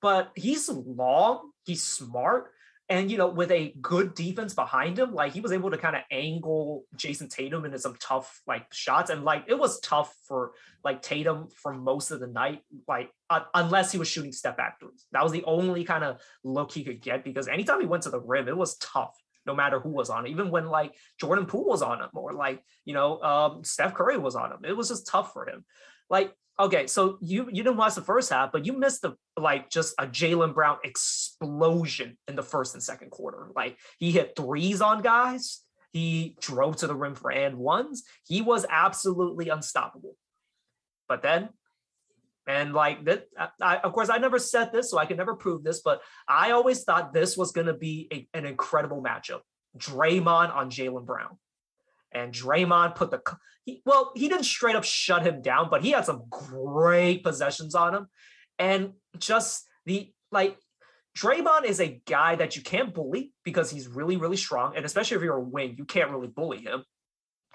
[0.00, 1.50] but he's long.
[1.64, 2.52] He's smart.
[2.90, 5.94] And you know, with a good defense behind him, like he was able to kind
[5.94, 10.52] of angle Jayson Tatum into some tough like shots, and like it was tough for
[10.82, 14.80] like Tatum for most of the night, like uh, unless he was shooting step back
[14.80, 15.04] threes.
[15.12, 18.10] That was the only kind of look he could get because anytime he went to
[18.10, 19.14] the rim, it was tough.
[19.44, 22.32] No matter who was on it, even when like Jordan Poole was on him, or
[22.32, 25.64] like you know um, Steph Curry was on him, it was just tough for him.
[26.08, 29.70] Like okay, so you you didn't watch the first half, but you missed the like
[29.70, 33.50] just a Jaylen Brown explosion in the first and second quarter.
[33.54, 35.62] Like he hit threes on guys.
[35.92, 38.04] He drove to the rim for and ones.
[38.26, 40.14] He was absolutely unstoppable.
[41.08, 41.48] But then,
[42.46, 43.24] and like that,
[43.60, 46.50] I, of course, I never said this, so I can never prove this, but I
[46.50, 49.40] always thought this was going to be a, an incredible matchup.
[49.78, 51.38] Draymond on Jaylen Brown.
[52.12, 53.20] And Draymond put the
[53.64, 57.74] he, well, he didn't straight up shut him down, but he had some great possessions
[57.74, 58.06] on him.
[58.58, 60.58] And just the like
[61.16, 64.74] Draymond is a guy that you can't bully because he's really, really strong.
[64.76, 66.84] And especially if you're a wing, you can't really bully him.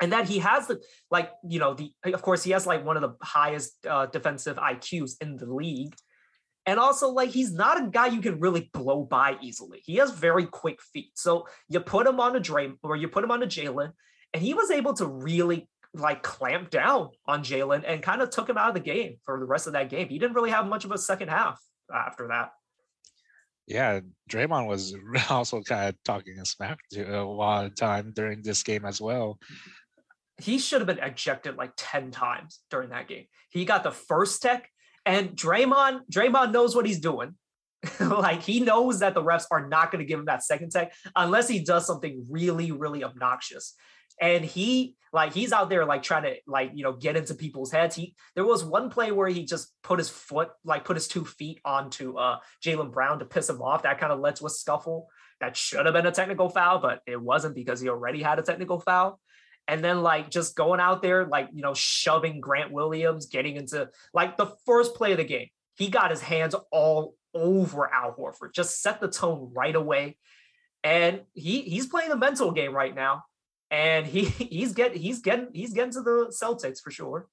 [0.02, 2.98] And that he has the like, you know, the of course he has like one
[2.98, 5.96] of the highest uh, defensive IQs in the league.
[6.66, 9.82] And also, like, he's not a guy you can really blow by easily.
[9.84, 11.12] He has very quick feet.
[11.16, 13.92] So you put him on a Dray or you put him on a Jaylen,
[14.34, 18.50] and he was able to really like clamp down on Jaylen and kind of took
[18.50, 20.10] him out of the game for the rest of that game.
[20.10, 21.62] He didn't really have much of a second half
[21.94, 22.52] after that.
[23.68, 24.96] Yeah, Draymond was
[25.30, 29.00] also kind of talking a smack to a lot of time during this game as
[29.00, 29.40] well.
[30.42, 33.26] He should have been ejected like 10 times during that game.
[33.52, 34.68] He got the first tech,
[35.06, 37.36] and Draymond, Draymond knows what he's doing.
[38.00, 40.94] like he knows that the refs are not going to give him that second tech
[41.18, 43.76] unless he does something really, really obnoxious
[44.20, 47.72] and he like he's out there like trying to like you know get into people's
[47.72, 47.96] heads.
[47.96, 51.24] He there was one play where he just put his foot like put his two
[51.24, 53.84] feet onto uh Jaylen Brown to piss him off.
[53.84, 55.08] That kind of led to a scuffle.
[55.40, 58.44] That should have been a technical foul, but it wasn't because he already had a
[58.44, 59.20] technical foul.
[59.68, 63.90] And then like just going out there like you know shoving Grant Williams, getting into
[64.14, 68.54] like the first play of the game, he got his hands all over Al Horford,
[68.54, 70.18] just set the tone right away.
[70.84, 73.24] And he he's playing the mental game right now
[73.74, 77.28] and he he's getting he's getting he's getting to the Celtics for sure.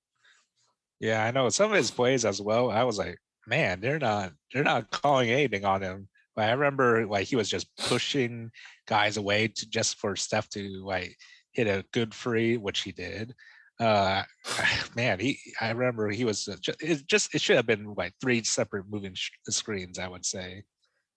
[0.99, 2.71] Yeah, I know some of his plays as well.
[2.71, 6.09] I was like, man, they're not they're not calling anything on him.
[6.35, 8.51] But I remember like he was just pushing
[8.87, 11.15] guys away to just for Steph to like
[11.53, 13.35] hit a good free, which he did.
[13.79, 14.23] Uh,
[14.97, 18.43] man, he I remember he was just it just it should have been like three
[18.45, 19.99] separate moving sh- screens.
[19.99, 20.65] I would say.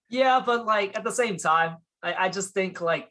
[0.09, 3.09] Yeah, but like at the same time, I, I just think like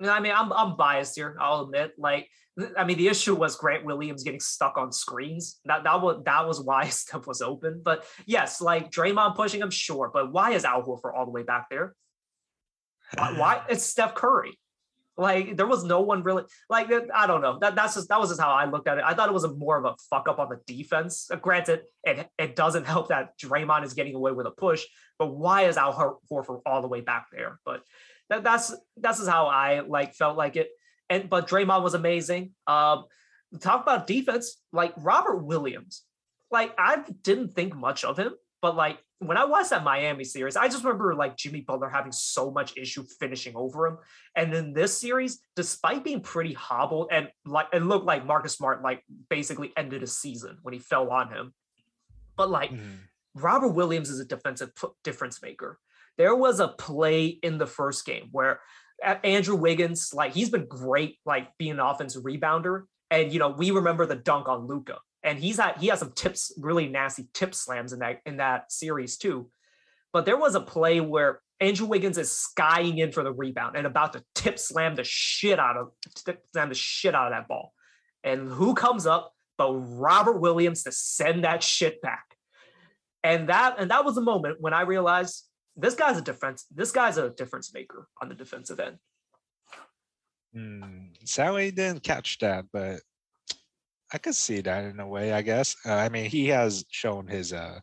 [0.00, 1.36] I mean, I'm I'm biased here.
[1.40, 1.92] I'll admit.
[1.98, 2.28] Like,
[2.76, 5.60] I mean, the issue was Grant Williams getting stuck on screens.
[5.64, 7.80] That that was that was why Steph was open.
[7.84, 10.10] But yes, like Draymond pushing him, sure.
[10.12, 11.94] But why is Al Horford all the way back there?
[13.14, 13.62] Why, why?
[13.68, 14.58] It's Steph Curry.
[15.18, 17.58] Like there was no one really like I don't know.
[17.60, 19.04] That that's just that was just how I looked at it.
[19.04, 21.28] I thought it was a more of a fuck up on the defense.
[21.28, 24.84] Uh, granted, it it doesn't help that Draymond is getting away with a push,
[25.18, 27.58] but why is Al Horford all the way back there?
[27.64, 27.82] But
[28.30, 30.68] that, that's that's how I like felt like it.
[31.10, 32.52] And but Draymond was amazing.
[32.66, 33.04] Um,
[33.60, 36.02] talk about defense, like Robert Williams.
[36.50, 40.56] Like I didn't think much of him, but like when I watched that Miami series,
[40.56, 43.98] I just remember like Jimmy Butler having so much issue finishing over him.
[44.36, 48.82] And in this series, despite being pretty hobbled and like it looked like Marcus Smart
[48.82, 51.52] like basically ended a season when he fell on him.
[52.36, 52.98] But like mm.
[53.34, 54.70] Robert Williams is a defensive
[55.02, 55.78] difference maker.
[56.18, 58.60] There was a play in the first game where
[59.04, 62.82] uh, Andrew Wiggins, like he's been great, like being an offensive rebounder.
[63.10, 64.98] And you know, we remember the dunk on Luka.
[65.22, 68.70] And he's had he has some tips, really nasty tip slams in that in that
[68.70, 69.50] series too.
[70.12, 73.86] But there was a play where Andrew Wiggins is skying in for the rebound and
[73.86, 75.90] about to tip slam the shit out of
[76.52, 77.72] slam the shit out of that ball.
[78.24, 82.24] And who comes up but Robert Williams to send that shit back?
[83.24, 85.47] And that and that was the moment when I realized
[85.78, 86.66] this guy's a defense.
[86.74, 88.98] This guy's a difference maker on the defensive end.
[90.54, 93.00] Mm, Sally didn't catch that, but
[94.12, 95.32] I could see that in a way.
[95.32, 95.76] I guess.
[95.86, 97.78] Uh, I mean, he has shown his, uh,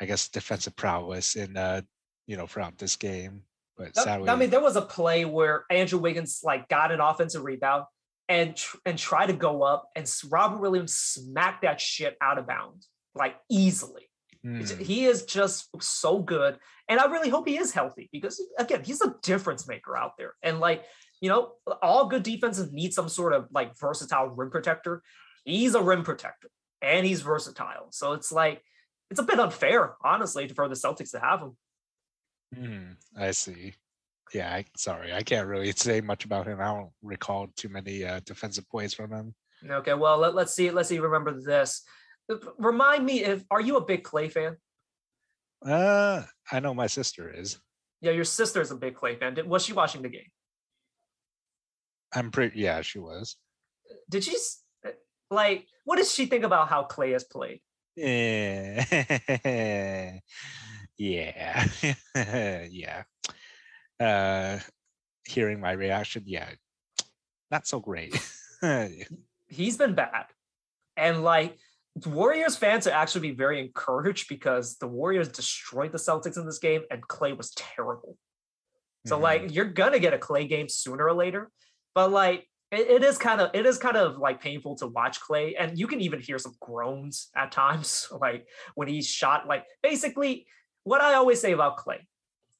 [0.00, 1.82] I guess, defensive prowess in, uh,
[2.26, 3.42] you know, throughout this game.
[3.76, 7.44] But that, I mean, there was a play where Andrew Wiggins like got an offensive
[7.44, 7.84] rebound
[8.28, 12.46] and tr- and try to go up, and Robert Williams smacked that shit out of
[12.46, 14.05] bounds like easily.
[14.46, 14.78] Mm.
[14.78, 16.58] He is just so good.
[16.88, 20.34] And I really hope he is healthy because, again, he's a difference maker out there.
[20.42, 20.84] And, like,
[21.20, 25.02] you know, all good defenses need some sort of like versatile rim protector.
[25.44, 26.48] He's a rim protector
[26.82, 27.88] and he's versatile.
[27.90, 28.62] So it's like,
[29.10, 31.56] it's a bit unfair, honestly, for the Celtics to have him.
[32.54, 33.74] Hmm, I see.
[34.34, 36.60] Yeah, I, sorry, I can't really say much about him.
[36.60, 39.34] I don't recall too many uh, defensive plays from him.
[39.68, 40.70] Okay, well let, let's see.
[40.70, 40.98] Let's see.
[40.98, 41.82] Remember this.
[42.58, 44.56] Remind me if are you a big Klay fan?
[45.64, 47.58] Uh, I know my sister is.
[48.00, 49.34] Yeah, your sister's a big Klay fan.
[49.34, 50.28] Did, was she watching the game?
[52.14, 52.60] I'm pretty.
[52.60, 53.36] Yeah, she was.
[54.10, 54.36] Did she
[55.30, 55.66] like?
[55.84, 57.60] What does she think about how Klay has played?
[60.98, 61.66] Yeah, yeah,
[62.70, 63.02] yeah.
[64.00, 64.58] Uh,
[65.26, 66.48] hearing my reaction, yeah,
[67.50, 68.18] not so great.
[69.48, 70.26] He's been bad,
[70.96, 71.58] and like
[72.04, 76.58] Warriors fans are actually be very encouraged because the Warriors destroyed the Celtics in this
[76.58, 78.18] game, and Klay was terrible.
[79.06, 79.22] So mm-hmm.
[79.22, 81.50] like you're gonna get a Klay game sooner or later,
[81.94, 85.20] but like it, it is kind of it is kind of like painful to watch
[85.20, 89.46] Klay, and you can even hear some groans at times, like when he's shot.
[89.46, 90.46] Like basically,
[90.84, 92.00] what I always say about Klay,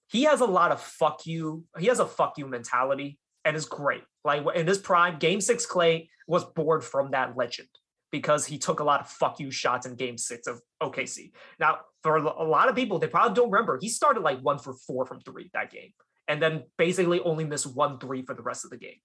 [0.09, 1.65] he has a lot of fuck you.
[1.79, 4.05] He has a fuck you mentality, and is great.
[4.25, 7.69] Like in his prime, Game Six, Clay was born from that legend
[8.11, 11.33] because he took a lot of fuck you shots in Game Six of OKC.
[11.59, 13.79] Now, for a lot of people, they probably don't remember.
[13.81, 15.93] He started like one for four from three that game,
[16.29, 18.99] and then basically only missed one three for the rest of the game.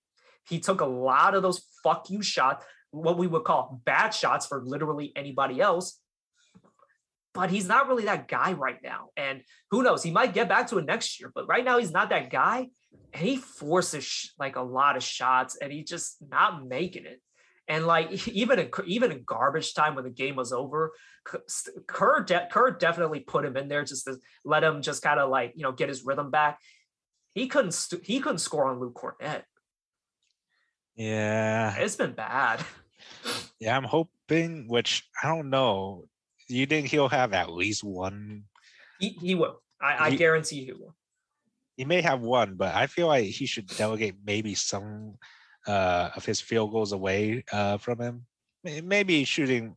[0.48, 4.46] He took a lot of those fuck you shots, what we would call bad shots
[4.46, 6.00] for literally anybody else.
[7.34, 9.10] But he's not really that guy right now.
[9.16, 10.04] And who knows?
[10.04, 11.32] He might get back to it next year.
[11.34, 12.68] But right now, he's not that guy.
[13.14, 17.22] And he forces like a lot of shots and he's just not making it.
[17.68, 20.92] And like even in even in garbage time when the game was over,
[21.88, 25.30] Kerr de- Kerr definitely put him in there just to let him just kind of
[25.30, 26.60] like you know get his rhythm back.
[27.34, 29.44] He couldn't st- he couldn't score on Luke Kornet.
[30.96, 31.76] Yeah.
[31.78, 32.64] It's been bad.
[33.60, 36.06] Yeah, I'm hoping, which I don't know.
[36.48, 38.46] You think he'll have at least one?
[39.00, 39.62] He, he will.
[39.80, 40.96] I, I guarantee he will.
[41.78, 45.16] He may have one, but I feel like he should delegate maybe some
[45.68, 48.26] uh, of his field goals away uh, from him.
[48.64, 49.76] Maybe shooting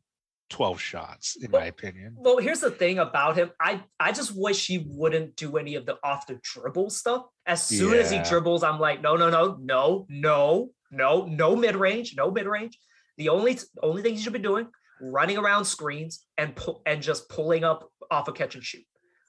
[0.51, 2.15] 12 shots, in well, my opinion.
[2.19, 3.51] Well, here's the thing about him.
[3.61, 7.25] I, I just wish he wouldn't do any of the off the dribble stuff.
[7.47, 8.01] As soon yeah.
[8.01, 12.31] as he dribbles, I'm like, no, no, no, no, no, no, no mid range, no
[12.31, 12.79] mid range.
[13.17, 14.69] The only only thing he should be doing,
[15.01, 18.85] running around screens and pull and just pulling up off a catch and shoot.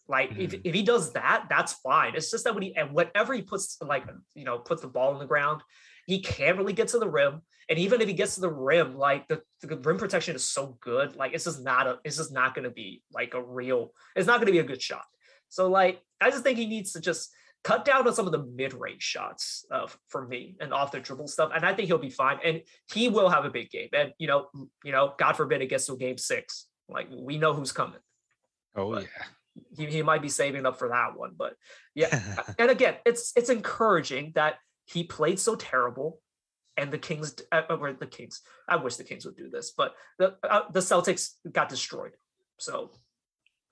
[0.08, 0.42] Like mm-hmm.
[0.42, 2.16] if, if he does that, that's fine.
[2.16, 5.14] It's just that when he and whatever he puts like you know puts the ball
[5.14, 5.62] on the ground,
[6.06, 7.42] he can't really get to the rim.
[7.70, 10.78] And even if he gets to the rim, like the, the rim protection is so
[10.82, 14.28] good, like it's just not a it's just not gonna be like a real, it's
[14.28, 15.06] not gonna be a good shot.
[15.50, 17.32] So like I just think he needs to just
[17.64, 21.28] cut down on some of the mid-range shots uh, for me and off the dribble
[21.28, 21.52] stuff.
[21.54, 22.38] And I think he'll be fine.
[22.46, 22.62] And
[22.94, 23.90] he will have a big game.
[23.92, 24.48] And you know,
[24.84, 26.68] you know, God forbid it gets to game six.
[26.88, 28.00] Like we know who's coming.
[28.76, 29.26] Oh but yeah.
[29.78, 31.32] He, he might be saving up for that one.
[31.36, 31.56] But
[31.96, 32.22] yeah.
[32.60, 36.22] and again, it's it's encouraging that he played so terrible.
[36.78, 39.96] And the Kings, uh, or the Kings, I wish the Kings would do this, but
[40.20, 42.12] the uh, the Celtics got destroyed.
[42.60, 42.92] So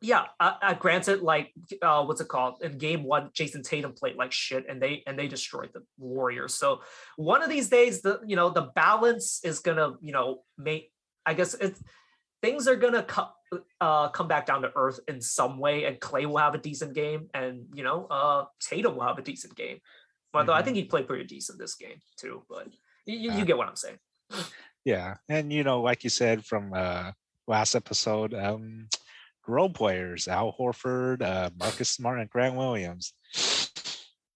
[0.04, 2.62] yeah, uh, uh, granted, like uh, what's it called?
[2.62, 6.54] In game one, Jayson Tatum played like shit, and they and they destroyed the Warriors.
[6.54, 6.82] So
[7.16, 10.92] one of these days, the you know the balance is gonna you know make.
[11.26, 11.82] I guess it's
[12.42, 13.30] things are gonna come
[13.80, 16.94] uh, come back down to earth in some way, and Klay will have a decent
[16.94, 19.80] game, and you know uh, Tatum will have a decent game.
[20.34, 20.60] Although mm-hmm.
[20.60, 22.68] I think he played pretty decent this game too, but
[23.06, 23.98] you, you get what I'm saying.
[24.86, 27.12] Yeah, and you know, like you said from uh,
[27.48, 28.34] last episode.
[28.34, 28.88] um
[29.48, 33.14] role players, Al Horford, uh, Marcus Smart, and Grant Williams.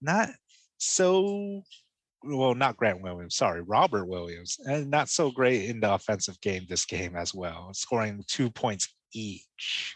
[0.02, 0.30] Not
[0.78, 1.64] so
[2.24, 6.66] well, not Grant Williams, sorry, Robert Williams, and not so great in the offensive game
[6.68, 9.96] this game as well, scoring two points each.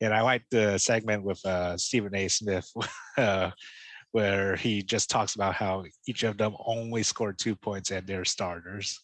[0.00, 2.28] And I like the segment with uh, Stephen A.
[2.28, 2.68] Smith,
[3.16, 3.50] uh,
[4.12, 8.24] where he just talks about how each of them only scored two points and they're
[8.24, 9.00] starters.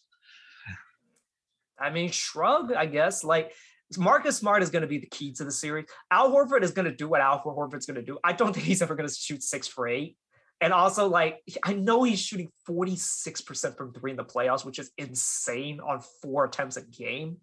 [1.79, 3.23] I mean, shrug, I guess.
[3.23, 3.53] Like
[3.97, 5.85] Marcus Smart is going to be the key to the series.
[6.11, 8.19] Al Horford is going to do what Al Horford's going to do.
[8.23, 10.15] I don't think he's ever going to shoot six for eight.
[10.61, 14.91] And also, like, I know he's shooting 46% from three in the playoffs, which is
[14.97, 17.37] insane on four attempts a game.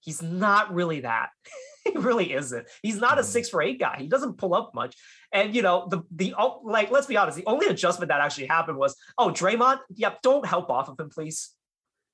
[0.00, 1.30] He's not really that.
[1.92, 2.66] he really isn't.
[2.82, 3.30] He's not a mm-hmm.
[3.30, 3.96] six for eight guy.
[3.98, 4.96] He doesn't pull up much.
[5.32, 8.78] And you know, the the like, let's be honest, the only adjustment that actually happened
[8.78, 11.50] was, oh, Draymond, yep, don't help off of him, please.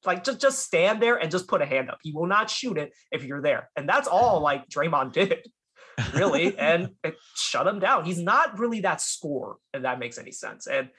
[0.04, 1.98] Like just just stand there and just put a hand up.
[2.02, 3.68] He will not shoot it if you're there.
[3.76, 5.44] And that's all like Draymond did,
[6.14, 6.56] really.
[6.56, 8.04] and it shut him down.
[8.04, 10.68] He's not really that score, if that makes any sense.
[10.68, 10.90] And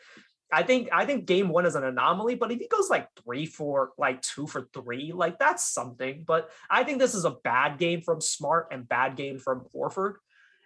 [0.52, 3.46] I think I think game one is an anomaly, but if he goes like three
[3.46, 6.24] for like two for three, like that's something.
[6.26, 10.16] But I think this is a bad game from Smart and bad game from Horford.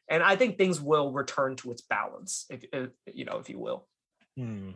[0.09, 3.59] And I think things will return to its balance, if, if you know, if you
[3.59, 3.88] will.
[4.38, 4.71] Hmm.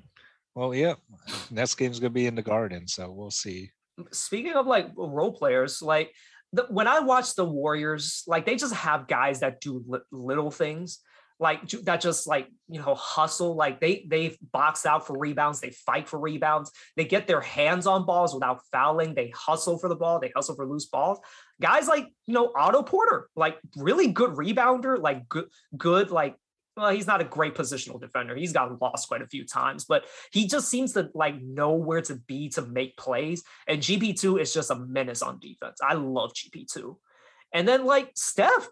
[0.55, 0.95] Well, yeah,
[1.51, 3.72] next game's gonna be in the Garden, so we'll see.
[4.12, 6.12] Speaking of like role players, like
[6.51, 10.51] the, when I watch the Warriors, like they just have guys that do li- little
[10.51, 10.99] things
[11.40, 15.70] like that just like you know hustle like they they box out for rebounds they
[15.70, 19.96] fight for rebounds they get their hands on balls without fouling they hustle for the
[19.96, 21.20] ball they hustle for loose balls
[21.62, 25.46] guys like you know otto porter like really good rebounder like good
[25.78, 26.36] good like
[26.76, 28.36] well, he's not a great positional defender.
[28.36, 32.02] He's gotten lost quite a few times, but he just seems to like know where
[32.02, 33.44] to be to make plays.
[33.68, 35.80] And GP2 is just a menace on defense.
[35.82, 36.96] I love GP2.
[37.52, 38.70] And then like Steph,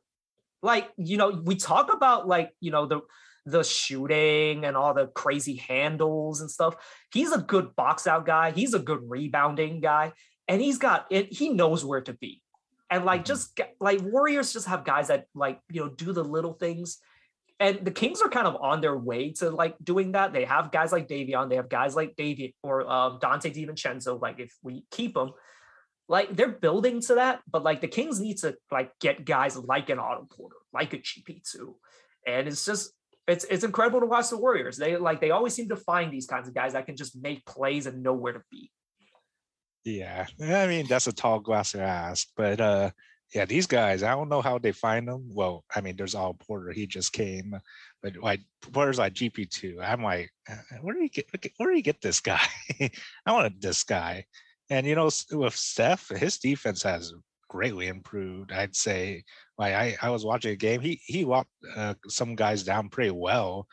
[0.66, 3.02] like, you know, we talk about like, you know, the
[3.46, 6.76] the shooting and all the crazy handles and stuff.
[7.14, 8.52] He's a good box out guy.
[8.52, 10.14] He's a good rebounding guy.
[10.48, 12.42] And he's got it, he knows where to be.
[12.90, 13.28] And like mm-hmm.
[13.28, 17.00] just like Warriors just have guys that like, you know, do the little things
[17.60, 20.34] and the Kings are kind of on their way to like doing that.
[20.34, 24.22] They have guys like Davion, they have guys like David or um, Donte DiVincenzo.
[24.22, 25.32] Like if we keep them,
[26.08, 27.42] like they're building to that.
[27.50, 30.98] But like the Kings need to like get guys like an Otto Porter, like a
[30.98, 31.74] GP2,
[32.28, 32.92] and it's just
[33.28, 34.78] it's it's incredible to watch the Warriors.
[34.78, 37.46] They like they always seem to find these kinds of guys that can just make
[37.46, 38.72] plays and know where to be.
[39.84, 42.92] Yeah, I mean that's a tall glass to ask, but uh
[43.34, 45.30] yeah, these guys, I don't know how they find them.
[45.34, 47.60] Well, I mean, there's Otto Porter, he just came,
[48.02, 49.78] but like Porter's like GP2.
[49.82, 51.28] I'm like, uh, where do you get
[51.58, 52.40] where do you get this guy?
[53.26, 54.26] I wanted this guy.
[54.70, 57.14] And you know, with Steph, his defense has
[57.50, 58.52] greatly improved.
[58.52, 59.24] I'd say.
[59.58, 63.12] Like I, I was watching a game, he he walked uh, some guys down pretty
[63.12, 63.68] well,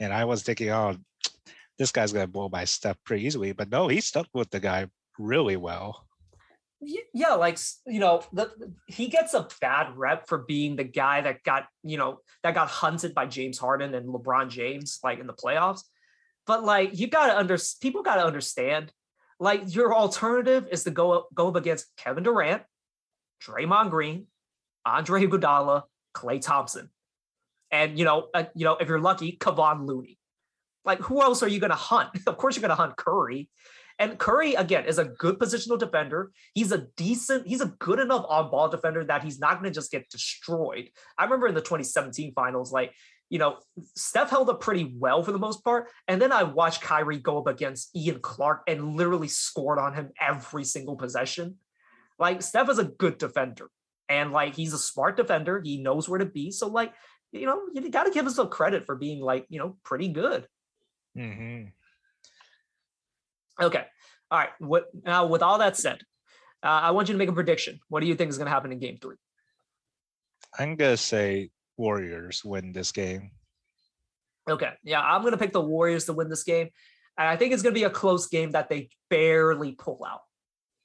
[0.00, 0.96] and I was thinking, oh,
[1.78, 3.52] this guy's gonna blow by Steph pretty easily.
[3.52, 4.86] But no, he stuck with the guy
[5.18, 6.06] really well
[6.80, 8.50] yeah like you know the,
[8.86, 12.68] he gets a bad rep for being the guy that got you know that got
[12.68, 15.82] hunted by james harden and lebron james like in the playoffs
[16.46, 18.92] but like you gotta under people gotta understand
[19.38, 22.62] like your alternative is to go go up against kevin durant
[23.42, 24.26] draymond green
[24.84, 25.82] andre Iguodala,
[26.14, 26.90] klay thompson
[27.70, 30.18] and you know uh, you know if you're lucky kevon looney
[30.84, 33.48] like who else are you gonna hunt of course you're gonna hunt curry
[33.98, 36.30] and Curry, again, is a good positional defender.
[36.54, 39.74] He's a decent, he's a good enough on ball defender that he's not going to
[39.74, 40.90] just get destroyed.
[41.16, 42.92] I remember in the 2017 finals, like,
[43.28, 43.58] you know,
[43.94, 45.88] Steph held up pretty well for the most part.
[46.06, 50.10] And then I watched Kyrie go up against Ian Clark and literally scored on him
[50.20, 51.56] every single possession.
[52.18, 53.68] Like, Steph is a good defender.
[54.08, 55.60] And like, he's a smart defender.
[55.62, 56.50] He knows where to be.
[56.50, 56.94] So, like,
[57.32, 60.46] you know, you got to give himself credit for being like, you know, pretty good.
[61.16, 61.68] Mm-hmm.
[63.64, 63.84] Okay.
[64.30, 64.50] All right.
[64.58, 65.26] What now?
[65.26, 65.98] With all that said,
[66.62, 67.80] uh, I want you to make a prediction.
[67.88, 69.16] What do you think is going to happen in Game Three?
[70.58, 73.30] I'm gonna say Warriors win this game.
[74.48, 74.72] Okay.
[74.84, 76.68] Yeah, I'm gonna pick the Warriors to win this game,
[77.18, 80.22] and I think it's gonna be a close game that they barely pull out.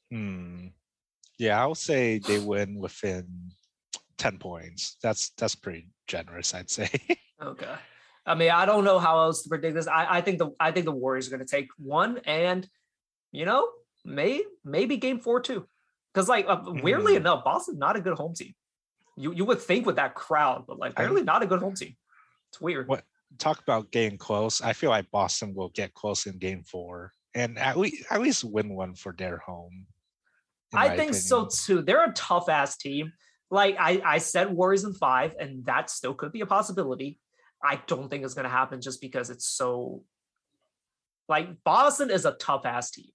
[0.10, 0.68] Hmm.
[1.38, 3.52] Yeah, I'll say they win within
[4.18, 4.98] ten points.
[5.02, 6.90] That's that's pretty generous, I'd say.
[7.42, 7.76] okay.
[8.26, 9.88] I mean, I don't know how else to predict this.
[9.88, 12.68] I, I think the I think the Warriors are going to take one, and
[13.32, 13.68] you know,
[14.06, 15.68] may maybe game four too,
[16.14, 17.18] because like uh, weirdly mm.
[17.18, 18.54] enough, Boston's not a good home team.
[19.18, 21.96] You you would think with that crowd, but like really not a good home team.
[22.50, 22.88] It's weird.
[22.88, 23.04] What
[23.38, 24.62] talk about getting close?
[24.62, 28.44] I feel like Boston will get close in game four, and at least at least
[28.44, 29.88] win one for their home.
[30.74, 31.22] I think opinion.
[31.22, 31.82] so too.
[31.82, 33.12] They're a tough ass team.
[33.50, 37.20] Like I, I said Warriors in five, and that still could be a possibility.
[37.64, 40.04] I don't think it's going to happen just because it's so
[41.28, 43.12] like Boston is a tough ass team.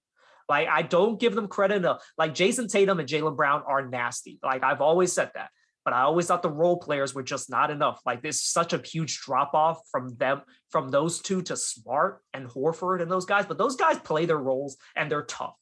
[0.47, 2.03] Like I don't give them credit enough.
[2.17, 4.39] Like Jayson Tatum and Jaylen Brown are nasty.
[4.43, 5.49] Like I've always said that,
[5.87, 8.01] but I always thought the role players were just not enough.
[8.05, 12.45] Like there's such a huge drop off from them, from those two to Smart and
[12.45, 13.45] Horford and those guys.
[13.45, 15.55] But those guys play their roles and they're tough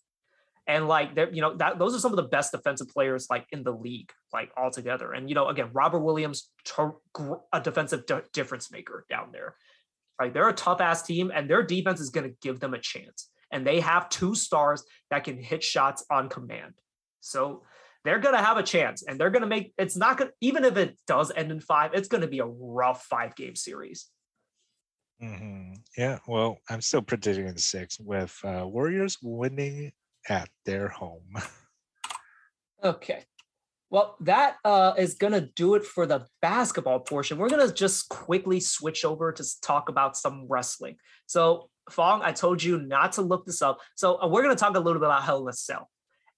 [0.65, 3.45] and like they're you know that those are some of the best defensive players like
[3.51, 6.49] in the league like altogether and you know again robert williams
[7.53, 8.01] a defensive
[8.33, 9.55] difference maker down there
[10.19, 12.79] right they're a tough ass team and their defense is going to give them a
[12.79, 16.73] chance and they have two stars that can hit shots on command
[17.19, 17.61] so
[18.05, 20.33] they're going to have a chance and they're going to make it's not going to,
[20.39, 23.55] even if it does end in five it's going to be a rough five game
[23.55, 24.07] series
[25.21, 25.73] mm-hmm.
[25.97, 29.91] yeah well i'm still predicting six with uh, warriors winning
[30.27, 31.35] at their home.
[32.83, 33.23] okay.
[33.89, 37.37] Well, that uh, is going to do it for the basketball portion.
[37.37, 40.97] We're going to just quickly switch over to talk about some wrestling.
[41.27, 43.79] So, Fong, I told you not to look this up.
[43.95, 45.89] So, uh, we're going to talk a little bit about Hell in a Cell.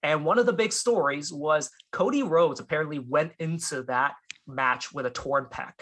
[0.02, 4.14] And one of the big stories was Cody Rhodes apparently went into that
[4.46, 5.72] match with a torn pec.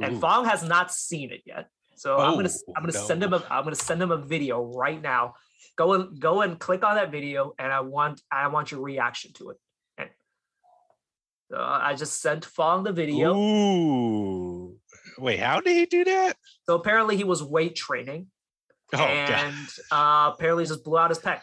[0.00, 0.20] and Ooh.
[0.20, 1.66] Fong has not seen it yet.
[1.96, 3.00] So I'm gonna Oh, I'm gonna no.
[3.06, 5.34] send him a I'm gonna send him a video right now.
[5.76, 9.32] Go and go and click on that video, and I want I want your reaction
[9.34, 9.56] to it.
[9.98, 10.08] And
[11.50, 13.34] so I just sent Fong the video.
[13.36, 14.76] Ooh.
[15.18, 16.36] Wait, how did he do that?
[16.64, 18.28] So apparently he was weight training,
[18.94, 21.40] Oh, and uh, apparently just blew out his pec.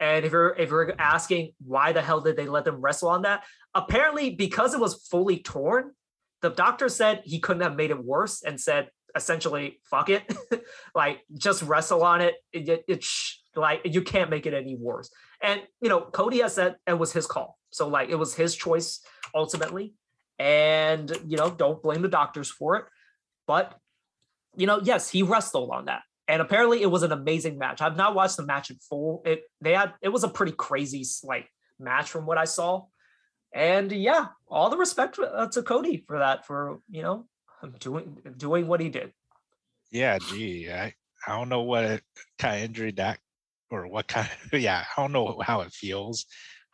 [0.00, 3.22] And if you're if you're asking why the hell did they let them wrestle on
[3.22, 3.44] that,
[3.74, 5.92] apparently because it was fully torn,
[6.42, 10.22] the doctor said he couldn't have made it worse, and said essentially fuck it,
[10.94, 12.34] like just wrestle on it.
[12.52, 13.06] It's it, it
[13.56, 15.10] like you can't make it any worse.
[15.42, 18.54] And you know Cody has said it was his call, so like it was his
[18.54, 19.00] choice
[19.34, 19.94] ultimately.
[20.38, 22.84] And you know don't blame the doctors for it,
[23.48, 23.74] but
[24.56, 27.80] you know yes he wrestled on that and apparently it was an amazing match.
[27.80, 29.22] I've not watched the match in full.
[29.24, 31.50] It they had it was a pretty crazy like
[31.80, 32.84] match from what I saw,
[33.54, 37.26] and yeah, all the respect uh, to Cody for that for you know
[37.80, 39.12] doing doing what he did.
[39.90, 40.94] Yeah, gee, I,
[41.26, 42.02] I don't know what
[42.38, 43.18] kind of injury that
[43.70, 46.26] or what kind of yeah, I don't know how it feels.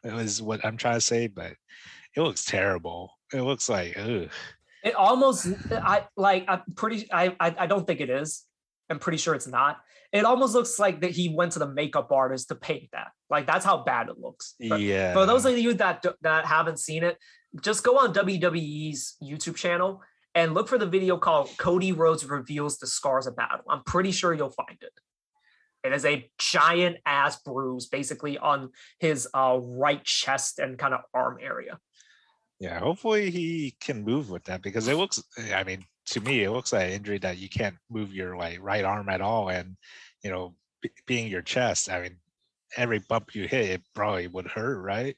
[0.02, 1.52] It was what I'm trying to say, but
[2.16, 3.12] it looks terrible.
[3.32, 4.28] It looks like ugh.
[4.82, 8.44] It almost I like I'm pretty I I, I don't think it is.
[8.90, 9.78] I'm pretty sure it's not.
[10.12, 13.08] It almost looks like that he went to the makeup artist to paint that.
[13.30, 14.54] Like that's how bad it looks.
[14.60, 15.12] But yeah.
[15.12, 17.16] For those of you that that haven't seen it,
[17.60, 20.02] just go on WWE's YouTube channel
[20.34, 23.64] and look for the video called Cody Rhodes reveals the scars of battle.
[23.68, 24.92] I'm pretty sure you'll find it.
[25.84, 31.00] It is a giant ass bruise, basically on his uh, right chest and kind of
[31.12, 31.78] arm area.
[32.58, 35.22] yeah, hopefully he can move with that because it looks
[35.54, 38.58] I mean, to me it looks like an injury that you can't move your like
[38.60, 39.76] right arm at all and
[40.22, 42.16] you know, b- being your chest, I mean,
[42.76, 45.16] every bump you hit it probably would hurt, right?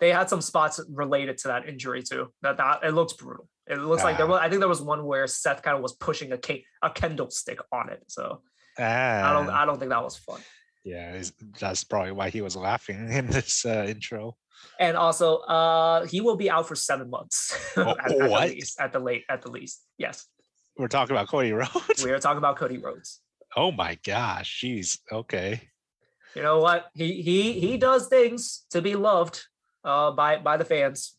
[0.00, 2.32] They had some spots related to that injury too.
[2.42, 3.48] That that it looks brutal.
[3.66, 4.30] It looks like there Ah.
[4.30, 4.40] was.
[4.40, 7.30] I think there was one where Seth kind of was pushing a ca- a kendo
[7.32, 8.02] stick on it.
[8.08, 8.42] So
[8.78, 9.50] Ah, I don't.
[9.50, 10.40] I don't think that was fun.
[10.84, 11.22] yeah,
[11.60, 14.36] that's probably why he was laughing in this uh, intro.
[14.78, 17.56] And also, uh, he will be out for seven months.
[17.76, 19.82] Oh, at, at the least, at the late, at the least.
[19.98, 20.26] Yes,
[20.76, 22.02] We're talking about Cody Rhodes.
[22.04, 23.20] we are talking about Cody Rhodes.
[23.56, 24.98] Oh my gosh, jeez.
[25.10, 25.60] Okay.
[26.34, 26.86] You know what?
[26.94, 29.42] He he he does things to be loved
[29.84, 31.16] uh, by by the fans.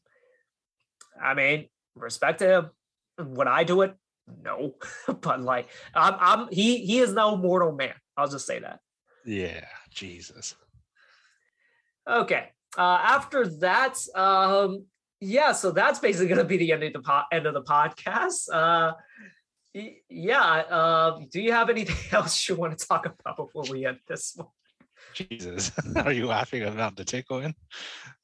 [1.22, 2.70] I mean, respect to him.
[3.20, 3.96] Would I do it?
[4.42, 4.76] No,
[5.22, 7.94] but like, I'm I'm he he is no mortal man.
[8.18, 8.80] I'll just say that.
[9.26, 10.56] Yeah, Jesus.
[12.08, 12.50] Okay.
[12.78, 14.86] Uh, after that, um,
[15.20, 17.62] yeah, so that's basically going to be the end of the po- end of the
[17.62, 18.50] podcast.
[18.52, 18.94] Uh,
[20.10, 20.42] yeah.
[20.70, 24.34] Uh, do you have anything else you want to talk about before we end this
[24.36, 24.48] one?
[25.14, 25.72] Jesus.
[25.96, 27.56] Are you laughing about the tickling?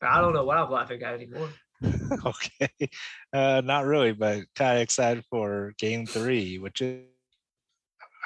[0.02, 1.50] I don't know what I'm laughing at anymore.
[2.26, 2.90] okay.
[3.32, 7.06] Uh not really, but kind of excited for game three, which is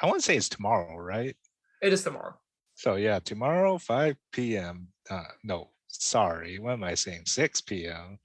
[0.02, 1.36] I want to say it's tomorrow, right?
[1.82, 2.34] It is tomorrow.
[2.74, 4.88] So yeah, tomorrow, 5 p.m.
[5.08, 5.70] Uh, no,
[6.02, 7.22] sorry, what am I saying?
[7.26, 8.18] 6 p.m.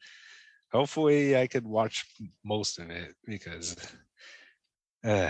[0.72, 2.06] Hopefully I could watch
[2.44, 3.76] most of it because
[5.04, 5.30] uh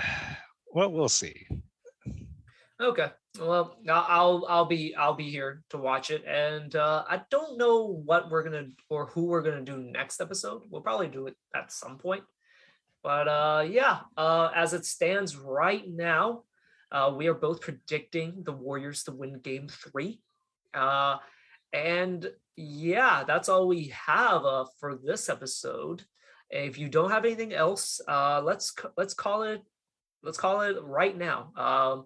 [0.73, 1.47] well we'll see.
[2.81, 3.11] Okay.
[3.39, 8.01] Well, I'll I'll be I'll be here to watch it, and uh, I don't know
[8.05, 10.63] what we're gonna or who we're gonna do next episode.
[10.69, 12.23] We'll probably do it at some point,
[13.03, 13.99] but uh, yeah.
[14.17, 16.43] Uh, as it stands right now,
[16.91, 20.21] uh, we are both predicting the Warriors to win Game Three,
[20.73, 21.17] uh,
[21.73, 26.03] and yeah, that's all we have uh, for this episode.
[26.49, 29.61] If you don't have anything else, uh, let's let's call it
[30.23, 31.51] let's call it right now.
[31.55, 32.05] Um,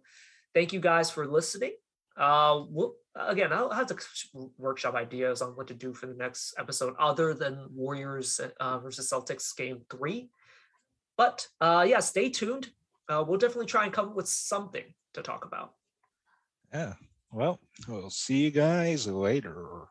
[0.54, 1.74] thank you guys for listening.
[2.16, 3.98] Uh, we'll, again, I'll have to
[4.58, 9.10] workshop ideas on what to do for the next episode, other than Warriors uh, versus
[9.10, 10.30] Celtics game three.
[11.18, 12.70] But uh, yeah, stay tuned.
[13.10, 15.74] Uh, we'll definitely try and come up with something to talk about.
[16.74, 16.94] Yeah.
[17.34, 19.90] Well, we'll see you guys later.